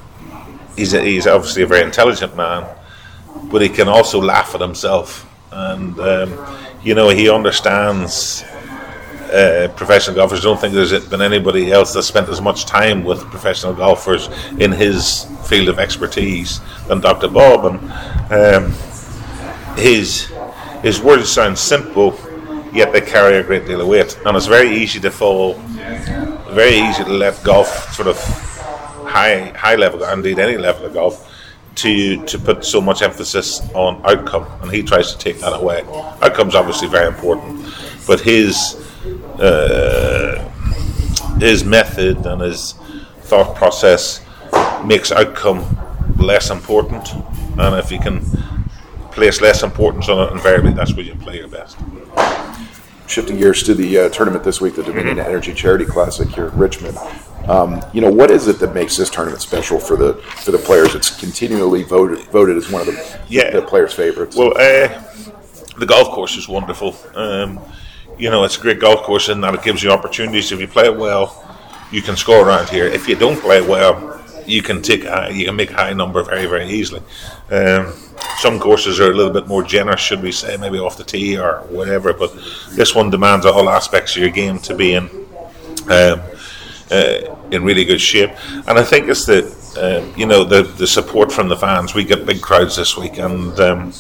he's 0.76 0.96
a, 0.96 1.02
he's 1.04 1.28
obviously 1.28 1.62
a 1.62 1.68
very 1.68 1.84
intelligent 1.84 2.36
man, 2.36 2.68
but 3.52 3.62
he 3.62 3.70
can 3.70 3.88
also 3.88 4.20
laugh 4.20 4.56
at 4.56 4.62
himself, 4.62 5.30
and 5.52 6.00
um, 6.00 6.58
you 6.82 6.96
know 6.96 7.10
he 7.10 7.30
understands. 7.30 8.44
Uh, 9.34 9.68
professional 9.70 10.16
golfers. 10.16 10.42
I 10.42 10.44
don't 10.44 10.62
think 10.62 10.76
there's 10.76 11.08
been 11.08 11.24
anybody 11.24 11.72
else 11.72 11.92
that 11.96 12.04
spent 12.04 12.30
as 12.30 12.40
much 12.40 12.66
time 12.66 13.04
with 13.04 13.20
professional 13.32 13.74
golfers 13.74 14.30
in 14.60 14.72
his 14.72 15.26
field 15.48 15.70
of 15.70 15.80
expertise 15.80 16.62
than 16.88 17.02
Dr. 17.02 17.30
Bob. 17.30 17.66
And 17.66 17.82
um, 18.32 18.72
his 19.76 20.32
his 20.84 21.02
words 21.02 21.32
sound 21.32 21.58
simple, 21.58 22.16
yet 22.74 22.94
they 22.94 23.02
carry 23.02 23.38
a 23.38 23.44
great 23.44 23.66
deal 23.66 23.82
of 23.82 23.88
weight, 23.88 24.16
and 24.24 24.38
it's 24.38 24.46
very 24.46 24.70
easy 24.70 25.00
to 25.00 25.10
fall, 25.10 25.56
very 26.52 26.76
easy 26.76 27.04
to 27.04 27.14
let 27.14 27.44
golf 27.44 27.92
sort 27.92 28.10
of 28.10 28.20
high 29.08 29.46
high 29.58 29.78
level, 29.78 30.04
indeed 30.04 30.38
any 30.38 30.58
level 30.58 30.86
of 30.86 30.94
golf, 30.94 31.28
to 31.78 32.24
to 32.28 32.38
put 32.38 32.64
so 32.64 32.80
much 32.80 33.02
emphasis 33.02 33.62
on 33.74 34.00
outcome, 34.06 34.46
and 34.62 34.72
he 34.72 34.84
tries 34.84 35.12
to 35.12 35.18
take 35.18 35.40
that 35.40 35.60
away. 35.60 35.84
Outcome's 36.22 36.54
obviously 36.54 36.88
very 36.88 37.08
important, 37.08 37.66
but 38.06 38.20
his 38.20 38.78
uh, 39.40 40.50
his 41.40 41.64
method 41.64 42.26
and 42.26 42.42
his 42.42 42.74
thought 43.22 43.56
process 43.56 44.26
makes 44.86 45.12
outcome 45.12 45.78
less 46.18 46.50
important, 46.50 47.14
and 47.58 47.76
if 47.76 47.92
you 47.92 48.00
can 48.00 48.22
place 49.12 49.42
less 49.42 49.64
importance 49.64 50.10
on 50.10 50.28
it, 50.28 50.32
invariably 50.32 50.74
that's 50.74 50.94
where 50.94 51.06
you 51.06 51.16
play 51.16 51.38
your 51.38 51.48
best. 51.48 51.78
Shifting 53.08 53.38
gears 53.38 53.64
to 53.64 53.74
the 53.74 54.00
uh, 54.00 54.10
tournament 54.10 54.44
this 54.44 54.62
week, 54.62 54.76
the 54.76 54.84
Dominion 54.84 55.18
mm-hmm. 55.18 55.28
Energy 55.28 55.54
Charity 55.54 55.86
Classic 55.86 56.28
here 56.30 56.48
in 56.48 56.58
Richmond. 56.58 56.98
Um, 57.48 57.84
you 57.94 58.00
know, 58.00 58.10
what 58.10 58.32
is 58.32 58.48
it 58.48 58.60
that 58.60 58.74
makes 58.74 58.96
this 58.96 59.10
tournament 59.10 59.42
special 59.42 59.78
for 59.78 59.98
the 59.98 60.14
for 60.14 60.52
the 60.52 60.58
players? 60.58 60.96
It's 60.96 61.20
continually 61.20 61.84
voted 61.84 62.20
voted 62.28 62.56
as 62.56 62.72
one 62.72 62.82
of 62.82 62.88
the, 62.88 63.20
yeah. 63.28 63.52
the 63.52 63.62
players' 63.62 63.94
favorites. 63.94 64.38
Well, 64.38 64.54
uh, 64.56 65.04
the 65.78 65.86
golf 65.86 66.10
course 66.10 66.38
is 66.38 66.48
wonderful. 66.48 66.96
Um, 67.16 67.60
you 68.18 68.30
know, 68.30 68.44
it's 68.44 68.58
a 68.58 68.62
great 68.62 68.80
golf 68.80 69.04
course 69.04 69.30
in 69.30 69.42
that 69.42 69.54
it 69.54 69.64
gives 69.64 69.84
you 69.84 69.92
opportunities. 69.92 70.52
If 70.52 70.60
you 70.60 70.68
play 70.68 70.86
it 70.86 70.96
well, 70.96 71.40
you 71.92 72.02
can 72.02 72.16
score 72.16 72.48
around 72.48 72.70
here. 72.70 72.86
If 72.86 73.08
you 73.08 73.16
don't 73.16 73.40
play 73.40 73.62
well, 73.62 74.22
you 74.46 74.62
can 74.62 74.82
take 74.82 75.04
you 75.34 75.46
can 75.46 75.56
make 75.56 75.72
a 75.72 75.76
high 75.76 75.94
number 75.94 76.24
very 76.24 76.46
very 76.46 76.70
easily. 76.70 77.02
Um, 77.52 77.94
some 78.38 78.60
courses 78.60 79.00
are 79.00 79.12
a 79.12 79.14
little 79.14 79.32
bit 79.32 79.48
more 79.48 79.64
generous, 79.64 80.02
should 80.02 80.22
we 80.22 80.32
say, 80.32 80.58
maybe 80.58 80.80
off 80.80 80.98
the 80.98 81.04
tee 81.04 81.38
or 81.38 81.60
whatever. 81.70 82.14
But 82.14 82.34
this 82.72 82.96
one 82.96 83.10
demands 83.10 83.46
all 83.46 83.70
aspects 83.70 84.16
of 84.16 84.22
your 84.22 84.32
game 84.32 84.60
to 84.60 84.76
be 84.76 84.94
in 84.96 85.10
um, 85.90 86.22
uh, 86.92 87.36
in 87.52 87.64
really 87.64 87.86
good 87.86 88.02
shape. 88.02 88.32
And 88.68 88.78
I 88.78 88.84
think 88.84 89.08
it's 89.08 89.26
the 89.26 89.46
uh, 89.78 90.18
you 90.18 90.26
know 90.26 90.44
the 90.44 90.64
the 90.64 90.88
support 90.88 91.32
from 91.32 91.48
the 91.48 91.58
fans. 91.58 91.94
We 91.94 92.04
get 92.04 92.26
big 92.26 92.42
crowds 92.42 92.76
this 92.76 92.98
week, 92.98 93.18
and 93.18 93.60
um, 93.60 93.94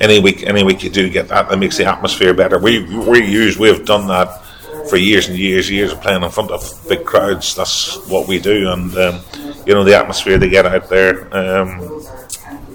any 0.00 0.20
week 0.20 0.44
any 0.44 0.62
week 0.62 0.82
you 0.82 0.90
do 0.90 1.08
get 1.08 1.28
that, 1.28 1.48
that 1.48 1.58
makes 1.58 1.76
the 1.76 1.86
atmosphere 1.86 2.34
better. 2.34 2.58
We 2.58 2.84
we 2.84 3.24
use 3.24 3.58
we 3.58 3.68
have 3.68 3.84
done 3.84 4.06
that 4.08 4.42
for 4.88 4.96
years 4.96 5.28
and 5.28 5.38
years, 5.38 5.70
years 5.70 5.92
of 5.92 6.00
playing 6.00 6.22
in 6.22 6.30
front 6.30 6.50
of 6.50 6.62
big 6.88 7.04
crowds. 7.04 7.54
That's 7.54 7.96
what 8.08 8.28
we 8.28 8.38
do, 8.38 8.70
and 8.70 8.94
um, 8.96 9.20
you 9.66 9.74
know 9.74 9.84
the 9.84 9.96
atmosphere 9.96 10.38
they 10.38 10.48
get 10.48 10.66
out 10.66 10.88
there. 10.88 11.34
Um, 11.34 12.04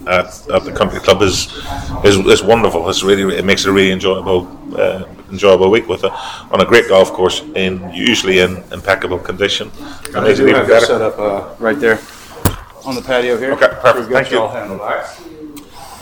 at, 0.08 0.50
at 0.50 0.64
the 0.64 0.72
country 0.72 1.00
club 1.00 1.22
is, 1.22 1.54
is 2.04 2.18
is 2.26 2.42
wonderful. 2.42 2.90
It's 2.90 3.04
really 3.04 3.38
it 3.38 3.46
makes 3.46 3.66
it 3.66 3.70
a 3.70 3.72
really 3.72 3.92
enjoyable 3.92 4.48
uh, 4.76 5.06
enjoyable 5.32 5.70
week 5.70 5.88
with 5.88 6.04
a, 6.04 6.12
on 6.52 6.62
a 6.62 6.66
great 6.66 6.88
golf 6.88 7.12
course 7.12 7.42
in 7.56 7.92
usually 7.94 8.40
in 8.40 8.64
impeccable 8.72 9.20
condition. 9.20 9.72
And 10.16 10.26
they 10.26 10.34
do 10.34 10.48
have 10.48 10.68
better. 10.68 10.86
set 10.86 11.02
up 11.02 11.20
uh, 11.20 11.56
right 11.60 11.80
there 11.80 12.00
on 12.86 12.96
the 12.96 13.02
patio 13.02 13.38
here. 13.38 13.52
Okay, 13.54 13.68
perfect. 13.82 14.12
Thank 14.12 14.32
you. 14.32 14.40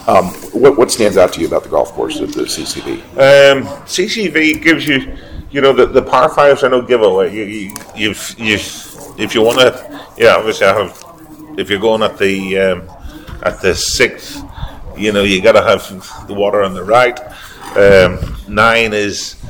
Um, 0.08 0.28
what, 0.54 0.78
what 0.78 0.90
stands 0.90 1.18
out 1.18 1.34
to 1.34 1.42
you 1.42 1.48
about 1.48 1.64
the 1.64 1.70
golf 1.70 1.92
course 1.92 2.22
at 2.22 2.30
the 2.30 2.44
CCV? 2.44 3.02
Um, 3.12 3.66
CCV 3.86 4.62
gives 4.62 4.88
you, 4.88 5.18
you 5.52 5.60
know, 5.60 5.74
the, 5.74 5.86
the 5.86 6.02
par 6.02 6.30
fives 6.30 6.64
are 6.64 6.70
no 6.70 6.82
giveaway. 6.82 7.34
You, 7.34 7.44
you, 7.44 7.76
you've, 7.94 8.36
you've, 8.38 9.20
if 9.20 9.36
you 9.36 9.42
want 9.42 9.60
to, 9.60 10.06
yeah, 10.18 10.36
obviously 10.36 10.68
I 10.68 10.82
have. 10.82 11.04
If 11.58 11.72
you're 11.72 11.80
going 11.80 12.04
at 12.04 12.20
the 12.20 12.58
um, 12.60 12.90
at 13.42 13.60
the 13.62 13.74
sixth, 13.74 14.44
you 14.96 15.12
know, 15.12 15.24
you 15.24 15.42
got 15.42 15.54
to 15.54 15.64
have 15.64 16.28
the 16.28 16.34
water 16.36 16.62
on 16.62 16.76
the 16.76 16.84
right. 16.84 17.20
Um, 17.76 18.38
nine 18.48 18.94
is 18.94 19.44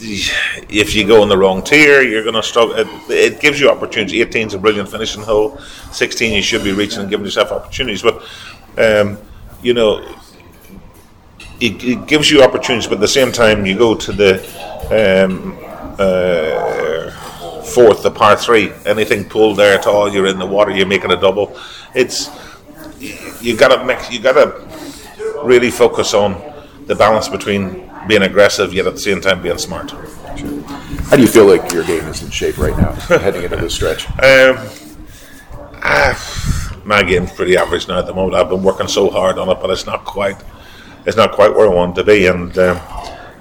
if 0.00 0.94
you 0.94 1.06
go 1.06 1.22
in 1.22 1.28
the 1.28 1.36
wrong 1.36 1.62
tier, 1.62 2.02
you're 2.02 2.22
going 2.22 2.34
to 2.34 2.42
struggle. 2.42 2.74
It, 2.76 2.88
it, 3.10 3.40
gives 3.40 3.60
you 3.60 3.70
opportunities. 3.70 4.20
18 4.20 4.46
is 4.48 4.54
a 4.54 4.58
brilliant 4.58 4.88
finishing 4.88 5.22
hole. 5.22 5.58
16, 5.92 6.32
you 6.32 6.42
should 6.42 6.64
be 6.64 6.72
reaching 6.72 7.00
and 7.00 7.10
giving 7.10 7.24
yourself 7.24 7.52
opportunities. 7.52 8.02
But, 8.02 8.22
um, 8.78 9.18
you 9.64 9.74
know, 9.74 9.98
it, 11.60 11.82
it, 11.82 12.06
gives 12.06 12.30
you 12.30 12.42
opportunities, 12.42 12.86
but 12.86 12.96
at 12.96 13.00
the 13.00 13.08
same 13.08 13.32
time, 13.32 13.64
you 13.64 13.76
go 13.76 13.94
to 13.94 14.12
the 14.12 14.34
um, 14.92 15.58
uh, 15.98 17.10
fourth, 17.62 18.02
the 18.02 18.10
par 18.10 18.36
three. 18.36 18.72
Anything 18.84 19.24
pulled 19.24 19.56
there 19.56 19.76
at 19.76 19.86
all, 19.86 20.12
you're 20.12 20.26
in 20.26 20.38
the 20.38 20.46
water. 20.46 20.70
You're 20.70 20.86
making 20.86 21.10
a 21.12 21.20
double. 21.20 21.58
It's 21.94 22.28
you 23.40 23.56
got 23.56 23.76
to 23.76 23.84
make 23.84 24.12
you 24.12 24.20
got 24.20 24.34
to 24.34 25.42
really 25.42 25.70
focus 25.70 26.14
on 26.14 26.40
the 26.86 26.94
balance 26.94 27.28
between 27.28 27.90
being 28.06 28.22
aggressive 28.22 28.74
yet 28.74 28.86
at 28.86 28.94
the 28.94 29.00
same 29.00 29.20
time 29.20 29.42
being 29.42 29.58
smart. 29.58 29.90
How 29.90 31.16
do 31.16 31.22
you 31.22 31.28
feel 31.28 31.46
like 31.46 31.72
your 31.72 31.84
game 31.84 32.04
is 32.04 32.22
in 32.22 32.30
shape 32.30 32.58
right 32.58 32.76
now, 32.76 32.92
heading 32.92 33.44
into 33.44 33.56
this 33.56 33.74
stretch? 33.74 34.08
Um, 34.10 34.58
uh, 35.82 36.14
my 36.84 37.02
game's 37.02 37.32
pretty 37.32 37.56
average 37.56 37.88
now 37.88 37.98
at 37.98 38.06
the 38.06 38.14
moment. 38.14 38.34
I've 38.34 38.48
been 38.48 38.62
working 38.62 38.88
so 38.88 39.10
hard 39.10 39.38
on 39.38 39.48
it, 39.48 39.58
but 39.60 39.70
it's 39.70 39.86
not 39.86 40.04
quite 40.04 40.36
it's 41.06 41.16
not 41.16 41.32
quite 41.32 41.54
where 41.54 41.66
I 41.66 41.74
want 41.74 41.94
to 41.96 42.04
be. 42.04 42.26
And 42.26 42.56
um, 42.58 42.80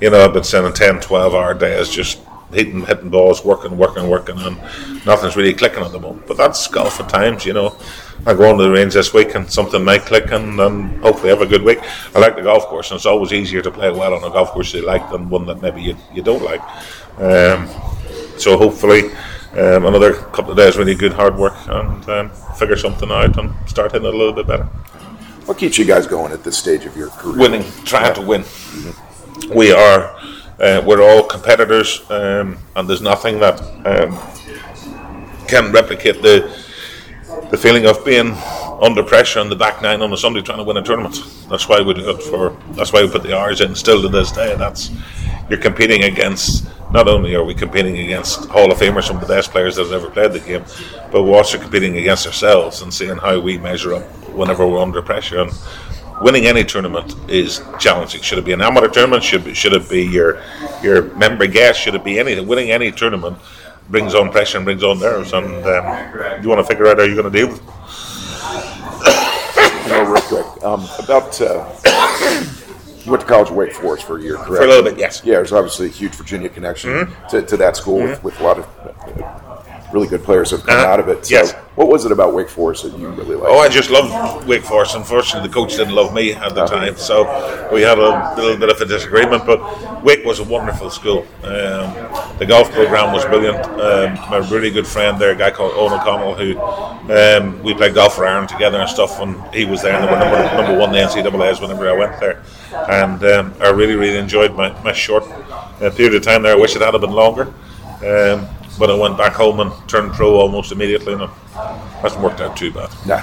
you 0.02 0.10
know, 0.10 0.24
I've 0.24 0.34
been 0.34 0.44
spending 0.44 0.74
10, 0.74 1.02
12 1.02 1.34
hour 1.34 1.54
days 1.54 1.90
just 1.90 2.20
hitting 2.52 2.86
hitting 2.86 3.10
balls, 3.10 3.44
working, 3.44 3.78
working, 3.78 4.08
working, 4.08 4.38
and 4.40 4.58
nothing's 5.06 5.36
really 5.36 5.54
clicking 5.54 5.84
at 5.84 5.92
the 5.92 6.00
moment. 6.00 6.28
But 6.28 6.38
that's 6.38 6.68
golf 6.68 7.00
at 7.00 7.10
times, 7.10 7.46
you 7.46 7.54
know. 7.54 7.78
I 8.26 8.34
go 8.34 8.50
on 8.50 8.58
to 8.58 8.64
the 8.64 8.72
range 8.72 8.94
this 8.94 9.14
week 9.14 9.36
and 9.36 9.52
something 9.52 9.84
might 9.84 10.04
click 10.04 10.32
and, 10.32 10.58
and 10.60 11.02
hopefully 11.02 11.30
have 11.30 11.42
a 11.42 11.46
good 11.46 11.64
week. 11.64 11.80
I 12.16 12.20
like 12.20 12.38
the 12.38 12.44
golf 12.44 12.68
course 12.68 12.90
and 12.92 12.98
it's 12.98 13.06
always 13.06 13.34
easier 13.34 13.62
to 13.62 13.72
play 13.72 13.92
well 13.92 14.14
on 14.14 14.24
a 14.24 14.30
golf 14.30 14.52
course 14.52 14.74
you 14.74 14.86
like 14.86 15.10
than 15.12 15.30
one 15.30 15.46
that 15.48 15.62
maybe 15.62 15.82
you, 15.82 15.98
you 16.14 16.22
don't 16.22 16.42
like. 16.42 16.62
Um, 17.18 17.68
so 18.38 18.58
hopefully 18.58 19.10
um, 19.54 19.86
another 19.86 20.14
couple 20.14 20.52
of 20.52 20.58
days 20.58 20.78
really 20.78 20.96
good 20.96 21.14
hard 21.14 21.38
work 21.38 21.54
and 21.68 22.10
um, 22.10 22.30
figure 22.58 22.76
something 22.76 23.12
out 23.12 23.38
and 23.38 23.54
start 23.70 23.92
hitting 23.92 24.08
it 24.08 24.14
a 24.14 24.18
little 24.18 24.34
bit 24.34 24.48
better. 24.48 24.66
What 25.46 25.58
keeps 25.58 25.78
you 25.78 25.86
guys 25.86 26.08
going 26.08 26.32
at 26.32 26.44
this 26.44 26.58
stage 26.58 26.86
of 26.86 26.96
your 26.96 27.10
career? 27.10 27.38
Winning, 27.38 27.64
trying 27.84 28.06
yeah. 28.06 28.14
to 28.14 28.22
win. 28.22 28.42
Mm-hmm. 28.42 29.54
We 29.54 29.74
are, 29.74 30.16
uh, 30.60 30.82
we're 30.86 31.02
all 31.02 31.24
competitors, 31.24 32.10
um, 32.10 32.58
and 32.76 32.90
there's 32.90 33.02
nothing 33.02 33.40
that 33.40 33.62
um, 33.86 34.18
can 35.48 35.72
replicate 35.72 36.22
the 36.22 36.64
the 37.52 37.58
feeling 37.58 37.86
of 37.86 38.04
being 38.04 38.32
under 38.82 39.04
pressure 39.04 39.40
on 39.40 39.50
the 39.50 39.56
back 39.56 39.82
nine 39.82 40.02
on 40.02 40.12
a 40.12 40.18
Sunday 40.18 40.42
trying 40.42 40.58
to 40.58 40.64
win 40.64 40.78
a 40.78 40.82
tournament. 40.82 41.20
That's 41.50 41.68
why 41.70 41.82
we 41.82 41.94
do 41.94 42.10
it 42.10 42.24
for. 42.24 42.58
That's 42.72 42.92
why 42.92 43.04
we 43.04 43.10
put 43.10 43.24
the 43.24 43.38
hours 43.38 43.62
in. 43.62 43.76
Still 43.76 44.02
to 44.02 44.10
this 44.10 44.32
day, 44.32 44.56
that's 44.56 44.90
you're 45.50 45.60
competing 45.60 46.04
against. 46.04 46.68
Not 46.94 47.08
only 47.08 47.34
are 47.34 47.44
we 47.44 47.56
competing 47.56 47.98
against 47.98 48.46
Hall 48.50 48.72
of 48.72 48.78
Famers, 48.78 49.06
some 49.06 49.16
of 49.16 49.22
the 49.24 49.28
best 49.28 49.50
players 49.50 49.78
that 49.78 49.86
have 49.86 49.94
ever 49.94 50.12
played 50.12 50.32
the 50.32 50.40
game, 50.40 50.64
but 51.12 51.24
we're 51.24 51.36
also 51.36 51.58
competing 51.58 51.98
against 51.98 52.28
ourselves 52.28 52.84
and 52.84 52.94
seeing 52.94 53.18
how 53.18 53.40
we 53.40 53.58
measure 53.58 53.96
up 53.96 54.04
whenever 54.30 54.68
we're 54.68 54.80
under 54.80 55.02
pressure. 55.02 55.40
And 55.40 55.52
winning 56.22 56.46
any 56.46 56.64
tournament 56.64 57.16
is 57.28 57.64
challenging. 57.80 58.22
Should 58.22 58.38
it 58.38 58.46
be 58.46 58.52
an 58.52 58.62
amateur 58.62 58.90
tournament? 58.90 59.24
Should 59.24 59.48
it, 59.48 59.56
should 59.56 59.74
it 59.74 59.90
be 59.90 60.04
your 60.04 60.40
your 60.84 61.16
member 61.16 61.48
guest? 61.48 61.82
Should 61.82 61.96
it 61.96 62.04
be 62.04 62.20
anything? 62.20 62.46
Winning 62.46 62.70
any 62.70 62.92
tournament 62.92 63.40
brings 63.90 64.14
on 64.14 64.32
pressure 64.32 64.58
and 64.58 64.66
brings 64.66 64.84
on 64.84 65.00
nerves, 65.00 65.34
and 65.34 65.66
um, 65.66 66.44
you 66.44 66.50
want 66.50 66.62
to 66.62 66.68
figure 66.68 66.86
out 66.86 67.00
how 67.00 67.06
you're 67.06 67.16
going 67.20 67.34
to 67.34 67.40
deal 67.40 67.48
with 67.48 67.58
it. 67.58 67.66
real 70.08 70.22
quick, 70.22 70.64
um, 70.64 70.88
about 71.04 71.42
uh, 71.42 72.63
you 73.06 73.12
went 73.12 73.22
to 73.22 73.28
college 73.28 73.50
at 73.50 73.56
Wake 73.56 73.74
Forest 73.74 74.06
for 74.06 74.18
a 74.18 74.22
year, 74.22 74.36
correct? 74.36 74.48
For 74.48 74.64
a 74.64 74.68
little 74.68 74.84
bit, 74.84 74.98
yes. 74.98 75.22
Yeah, 75.24 75.36
there's 75.36 75.52
obviously 75.52 75.88
a 75.88 75.90
huge 75.90 76.14
Virginia 76.16 76.50
connection 76.50 76.92
mm-hmm. 76.92 77.28
to, 77.28 77.42
to, 77.42 77.58
that 77.58 77.76
school 77.76 78.00
mm-hmm. 78.00 78.24
with, 78.24 78.24
with, 78.24 78.40
a 78.40 78.44
lot 78.44 78.60
of 78.60 79.53
really 79.94 80.08
good 80.08 80.24
players 80.24 80.50
have 80.52 80.64
come 80.66 80.76
Uh-huh. 80.78 80.88
out 80.88 81.00
of 81.00 81.08
it. 81.08 81.26
So 81.26 81.36
Yes. 81.36 81.54
what 81.76 81.88
was 81.88 82.04
it 82.06 82.12
about 82.12 82.34
Wake 82.34 82.50
Forest 82.50 82.84
that 82.84 82.98
you 82.98 83.08
really 83.10 83.36
liked? 83.36 83.48
Oh, 83.54 83.60
I 83.60 83.70
just 83.70 83.90
loved 83.92 84.48
Wake 84.48 84.64
Forest. 84.64 84.96
Unfortunately, 84.96 85.48
the 85.48 85.54
coach 85.54 85.76
didn't 85.78 85.94
love 85.94 86.14
me 86.14 86.34
at 86.34 86.56
the 86.56 86.66
time, 86.66 86.98
so 86.98 87.24
we 87.72 87.82
had 87.84 88.00
a 88.00 88.34
little 88.36 88.58
bit 88.58 88.70
of 88.70 88.82
a 88.82 88.86
disagreement. 88.86 89.46
But 89.46 89.60
Wake 90.04 90.26
was 90.26 90.40
a 90.40 90.44
wonderful 90.44 90.90
school. 90.90 91.26
Um, 91.44 91.94
the 92.40 92.46
golf 92.48 92.72
program 92.72 93.14
was 93.14 93.24
brilliant. 93.26 93.64
Um, 93.80 94.16
my 94.32 94.38
really 94.50 94.72
good 94.72 94.88
friend 94.88 95.20
there, 95.20 95.32
a 95.32 95.36
guy 95.36 95.52
called 95.52 95.74
Owen 95.76 95.94
O'Connell, 95.94 96.34
who 96.34 96.60
um, 97.14 97.62
we 97.64 97.74
played 97.76 97.94
golf 97.94 98.16
for 98.16 98.26
Ireland 98.26 98.50
together 98.50 98.80
and 98.80 98.90
stuff 98.90 99.20
when 99.20 99.40
he 99.54 99.66
was 99.66 99.82
there. 99.84 99.94
And 99.94 100.04
they 100.04 100.12
were 100.12 100.18
number, 100.20 100.38
number 100.62 100.78
one 100.80 100.90
in 100.90 100.96
the 100.96 101.02
NCAA's 101.08 101.62
whenever 101.62 101.88
I 101.88 101.94
went 101.94 102.20
there. 102.20 102.42
And 102.90 103.24
um, 103.26 103.54
I 103.62 103.70
really, 103.70 103.96
really 103.96 104.18
enjoyed 104.18 104.56
my, 104.56 104.70
my 104.84 104.92
short 104.94 105.24
uh, 105.24 105.92
period 105.92 106.16
of 106.16 106.24
time 106.24 106.42
there. 106.42 106.54
I 106.54 106.60
wish 106.60 106.76
it 106.76 106.82
had 106.82 107.00
been 107.00 107.12
longer. 107.12 107.54
Um, 108.04 108.48
but 108.80 108.90
I 108.90 108.96
went 108.96 109.18
back 109.18 109.34
home 109.34 109.60
and 109.60 109.72
turned 109.88 110.14
pro 110.14 110.36
almost 110.36 110.72
immediately, 110.72 111.14
and 111.14 111.24
it 111.24 111.30
hasn't 112.02 112.24
worked 112.24 112.42
out 112.42 112.58
too 112.58 112.72
bad. 112.72 112.90
Nah. 113.06 113.22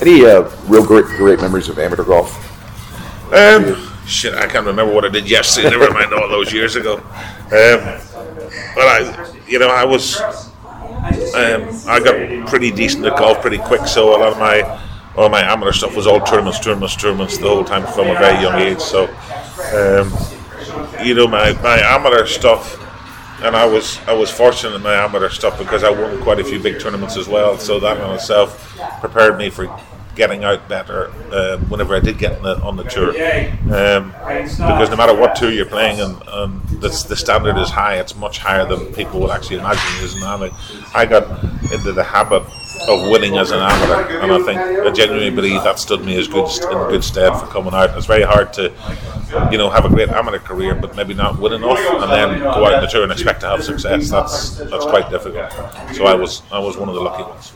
Any 0.00 0.24
uh, 0.24 0.50
real 0.66 0.84
great, 0.84 1.06
great 1.06 1.40
memories 1.40 1.68
of 1.68 1.78
amateur 1.78 2.04
golf? 2.04 2.30
Um, 3.32 3.90
shit, 4.06 4.34
I 4.34 4.46
can't 4.46 4.66
remember 4.66 4.92
what 4.92 5.04
I 5.04 5.08
did 5.08 5.28
yesterday. 5.28 5.70
Never 5.70 5.90
mind 5.92 6.12
all 6.12 6.28
those 6.28 6.52
years 6.52 6.76
ago. 6.76 6.98
Um, 6.98 8.00
but 8.74 8.86
I, 8.86 9.34
you 9.48 9.58
know, 9.58 9.68
I 9.68 9.84
was, 9.84 10.20
um, 10.20 11.68
I 11.88 12.00
got 12.02 12.48
pretty 12.48 12.70
decent 12.70 13.06
at 13.06 13.16
golf 13.16 13.40
pretty 13.40 13.58
quick. 13.58 13.86
So 13.86 14.14
a 14.14 14.18
lot 14.18 14.32
of 14.32 14.38
my, 14.38 14.80
all 15.16 15.28
my 15.28 15.40
amateur 15.40 15.72
stuff 15.72 15.96
was 15.96 16.06
all 16.06 16.20
tournaments, 16.20 16.60
tournaments, 16.60 16.96
tournaments 16.96 17.38
the 17.38 17.48
whole 17.48 17.64
time 17.64 17.86
from 17.92 18.08
a 18.08 18.14
very 18.14 18.40
young 18.42 18.60
age. 18.60 18.80
So, 18.80 19.04
um, 19.74 20.12
you 21.04 21.14
know, 21.14 21.26
my 21.26 21.52
my 21.62 21.78
amateur 21.78 22.26
stuff. 22.26 22.78
And 23.44 23.56
I 23.56 23.66
was 23.66 23.98
I 24.06 24.12
was 24.12 24.30
fortunate 24.30 24.74
in 24.74 24.82
my 24.82 24.94
amateur 24.94 25.28
stuff 25.28 25.58
because 25.58 25.82
I 25.84 25.90
won 25.90 26.20
quite 26.22 26.38
a 26.38 26.44
few 26.44 26.60
big 26.60 26.80
tournaments 26.80 27.16
as 27.16 27.28
well. 27.28 27.58
So 27.58 27.80
that 27.80 27.96
in 27.98 28.10
itself 28.14 28.78
prepared 29.00 29.36
me 29.36 29.50
for 29.50 29.68
getting 30.14 30.44
out 30.44 30.68
better 30.68 31.10
um, 31.32 31.68
whenever 31.70 31.96
I 31.96 32.00
did 32.00 32.18
get 32.18 32.36
on 32.36 32.42
the, 32.42 32.60
on 32.60 32.76
the 32.76 32.84
tour. 32.84 33.12
Um, 33.74 34.10
because 34.10 34.90
no 34.90 34.96
matter 34.96 35.14
what 35.14 35.34
tour 35.34 35.50
you're 35.50 35.64
playing, 35.64 36.00
and, 36.00 36.22
and 36.28 36.62
the, 36.68 36.88
the 37.08 37.16
standard 37.16 37.56
is 37.56 37.70
high, 37.70 37.96
it's 37.98 38.14
much 38.14 38.38
higher 38.38 38.66
than 38.66 38.92
people 38.92 39.20
would 39.20 39.30
actually 39.30 39.56
imagine 39.56 39.82
it 39.96 40.04
is. 40.04 40.14
And 40.14 40.24
I, 40.24 40.50
I 40.94 41.06
got 41.06 41.42
into 41.72 41.92
the 41.92 42.04
habit 42.04 42.42
of 42.88 43.08
winning 43.10 43.36
as 43.38 43.50
an 43.50 43.60
amateur, 43.60 44.18
and 44.20 44.32
I 44.32 44.38
think 44.42 44.58
I 44.58 44.90
genuinely 44.90 45.30
believe 45.30 45.62
that 45.64 45.78
stood 45.78 46.04
me 46.04 46.16
as 46.18 46.28
good 46.28 46.48
in 46.70 46.78
good 46.90 47.04
stead 47.04 47.32
for 47.38 47.46
coming 47.46 47.74
out. 47.74 47.96
It's 47.96 48.06
very 48.06 48.22
hard 48.22 48.52
to, 48.54 48.72
you 49.50 49.58
know, 49.58 49.70
have 49.70 49.84
a 49.84 49.88
great 49.88 50.08
amateur 50.08 50.38
career, 50.38 50.74
but 50.74 50.96
maybe 50.96 51.14
not 51.14 51.38
win 51.38 51.52
enough, 51.52 51.78
and 51.78 52.10
then 52.10 52.40
go 52.40 52.66
out 52.66 52.74
on 52.74 52.82
the 52.82 52.88
tour 52.88 53.02
and 53.02 53.12
expect 53.12 53.40
to 53.42 53.48
have 53.48 53.62
success. 53.64 54.10
That's 54.10 54.56
that's 54.56 54.84
quite 54.84 55.10
difficult. 55.10 55.52
So 55.94 56.06
I 56.06 56.14
was 56.14 56.42
I 56.50 56.58
was 56.58 56.76
one 56.76 56.88
of 56.88 56.94
the 56.94 57.00
lucky 57.00 57.22
ones. 57.22 57.52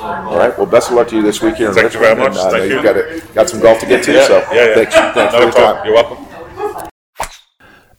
All 0.00 0.36
right. 0.38 0.56
Well, 0.56 0.66
best 0.66 0.90
of 0.90 0.96
luck 0.96 1.08
to 1.08 1.16
you 1.16 1.22
this 1.22 1.40
week 1.40 1.56
here 1.56 1.68
in 1.68 1.74
Thank 1.74 1.94
you 1.94 2.00
very 2.00 2.16
much. 2.16 2.30
And, 2.30 2.38
uh, 2.38 2.50
Thank 2.50 2.72
you've 2.72 2.82
got, 2.82 2.96
a, 2.96 3.22
got 3.34 3.48
some 3.48 3.60
golf 3.60 3.80
to 3.80 3.86
get 3.86 4.04
to. 4.04 4.24
so 4.24 4.38
yeah, 4.52 4.68
yeah. 4.68 4.74
thanks, 4.74 4.94
thanks 4.94 5.16
Not 5.16 5.30
for 5.32 5.36
a 5.38 5.40
your 5.42 5.52
problem. 5.52 5.76
time. 5.76 5.86
You're 5.86 5.94
welcome. 5.94 6.27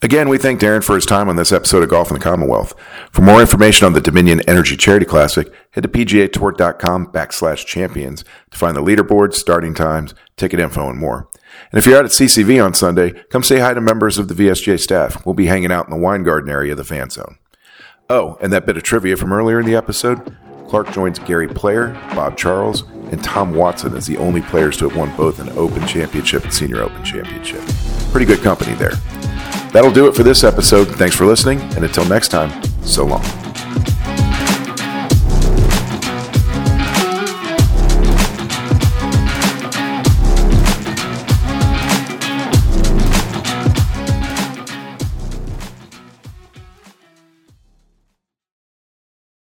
Again, 0.01 0.29
we 0.29 0.37
thank 0.37 0.61
Darren 0.61 0.81
for 0.81 0.95
his 0.95 1.05
time 1.05 1.27
on 1.27 1.35
this 1.35 1.51
episode 1.51 1.83
of 1.83 1.89
Golf 1.89 2.09
in 2.09 2.13
the 2.13 2.23
Commonwealth. 2.23 2.73
For 3.11 3.21
more 3.21 3.41
information 3.41 3.85
on 3.85 3.91
the 3.91 3.99
Dominion 3.99 4.41
Energy 4.47 4.77
Charity 4.77 5.05
Classic, 5.05 5.51
head 5.71 5.83
to 5.83 5.89
pgatour.com 5.89 7.07
backslash 7.07 7.65
champions 7.65 8.23
to 8.51 8.57
find 8.57 8.77
the 8.77 8.81
leaderboards, 8.81 9.33
starting 9.33 9.73
times, 9.73 10.15
ticket 10.37 10.61
info, 10.61 10.89
and 10.89 10.97
more. 10.97 11.27
And 11.71 11.79
if 11.79 11.85
you're 11.85 11.97
out 11.97 12.05
at 12.05 12.11
CCV 12.11 12.63
on 12.63 12.73
Sunday, 12.73 13.11
come 13.29 13.43
say 13.43 13.59
hi 13.59 13.73
to 13.73 13.81
members 13.81 14.17
of 14.17 14.29
the 14.29 14.33
VSGA 14.35 14.79
staff. 14.79 15.25
We'll 15.25 15.35
be 15.35 15.47
hanging 15.47 15.71
out 15.71 15.85
in 15.85 15.91
the 15.91 16.01
wine 16.01 16.23
garden 16.23 16.49
area 16.49 16.71
of 16.71 16.77
the 16.77 16.85
fan 16.85 17.09
zone. 17.09 17.38
Oh, 18.09 18.38
and 18.41 18.53
that 18.53 18.65
bit 18.65 18.77
of 18.77 18.83
trivia 18.83 19.17
from 19.17 19.33
earlier 19.33 19.59
in 19.59 19.65
the 19.65 19.75
episode 19.75 20.35
Clarke 20.69 20.91
joins 20.91 21.19
Gary 21.19 21.47
Player, 21.47 21.93
Bob 22.13 22.38
Charles, 22.38 22.83
and 23.12 23.23
Tom 23.23 23.53
Watson 23.53 23.97
as 23.97 24.05
the 24.05 24.17
only 24.17 24.41
players 24.43 24.77
to 24.77 24.88
have 24.88 24.97
won 24.97 25.13
both 25.17 25.39
an 25.39 25.49
Open 25.57 25.85
Championship 25.88 26.43
and 26.43 26.53
Senior 26.53 26.83
Open 26.83 27.03
Championship. 27.03 27.62
Pretty 28.12 28.27
good 28.27 28.41
company 28.41 28.75
there. 28.75 28.93
That'll 29.71 29.91
do 29.91 30.08
it 30.08 30.15
for 30.15 30.23
this 30.23 30.43
episode. 30.43 30.88
Thanks 30.95 31.15
for 31.15 31.25
listening, 31.25 31.60
and 31.75 31.84
until 31.84 32.05
next 32.05 32.29
time, 32.29 32.63
so 32.84 33.05
long. 33.05 33.48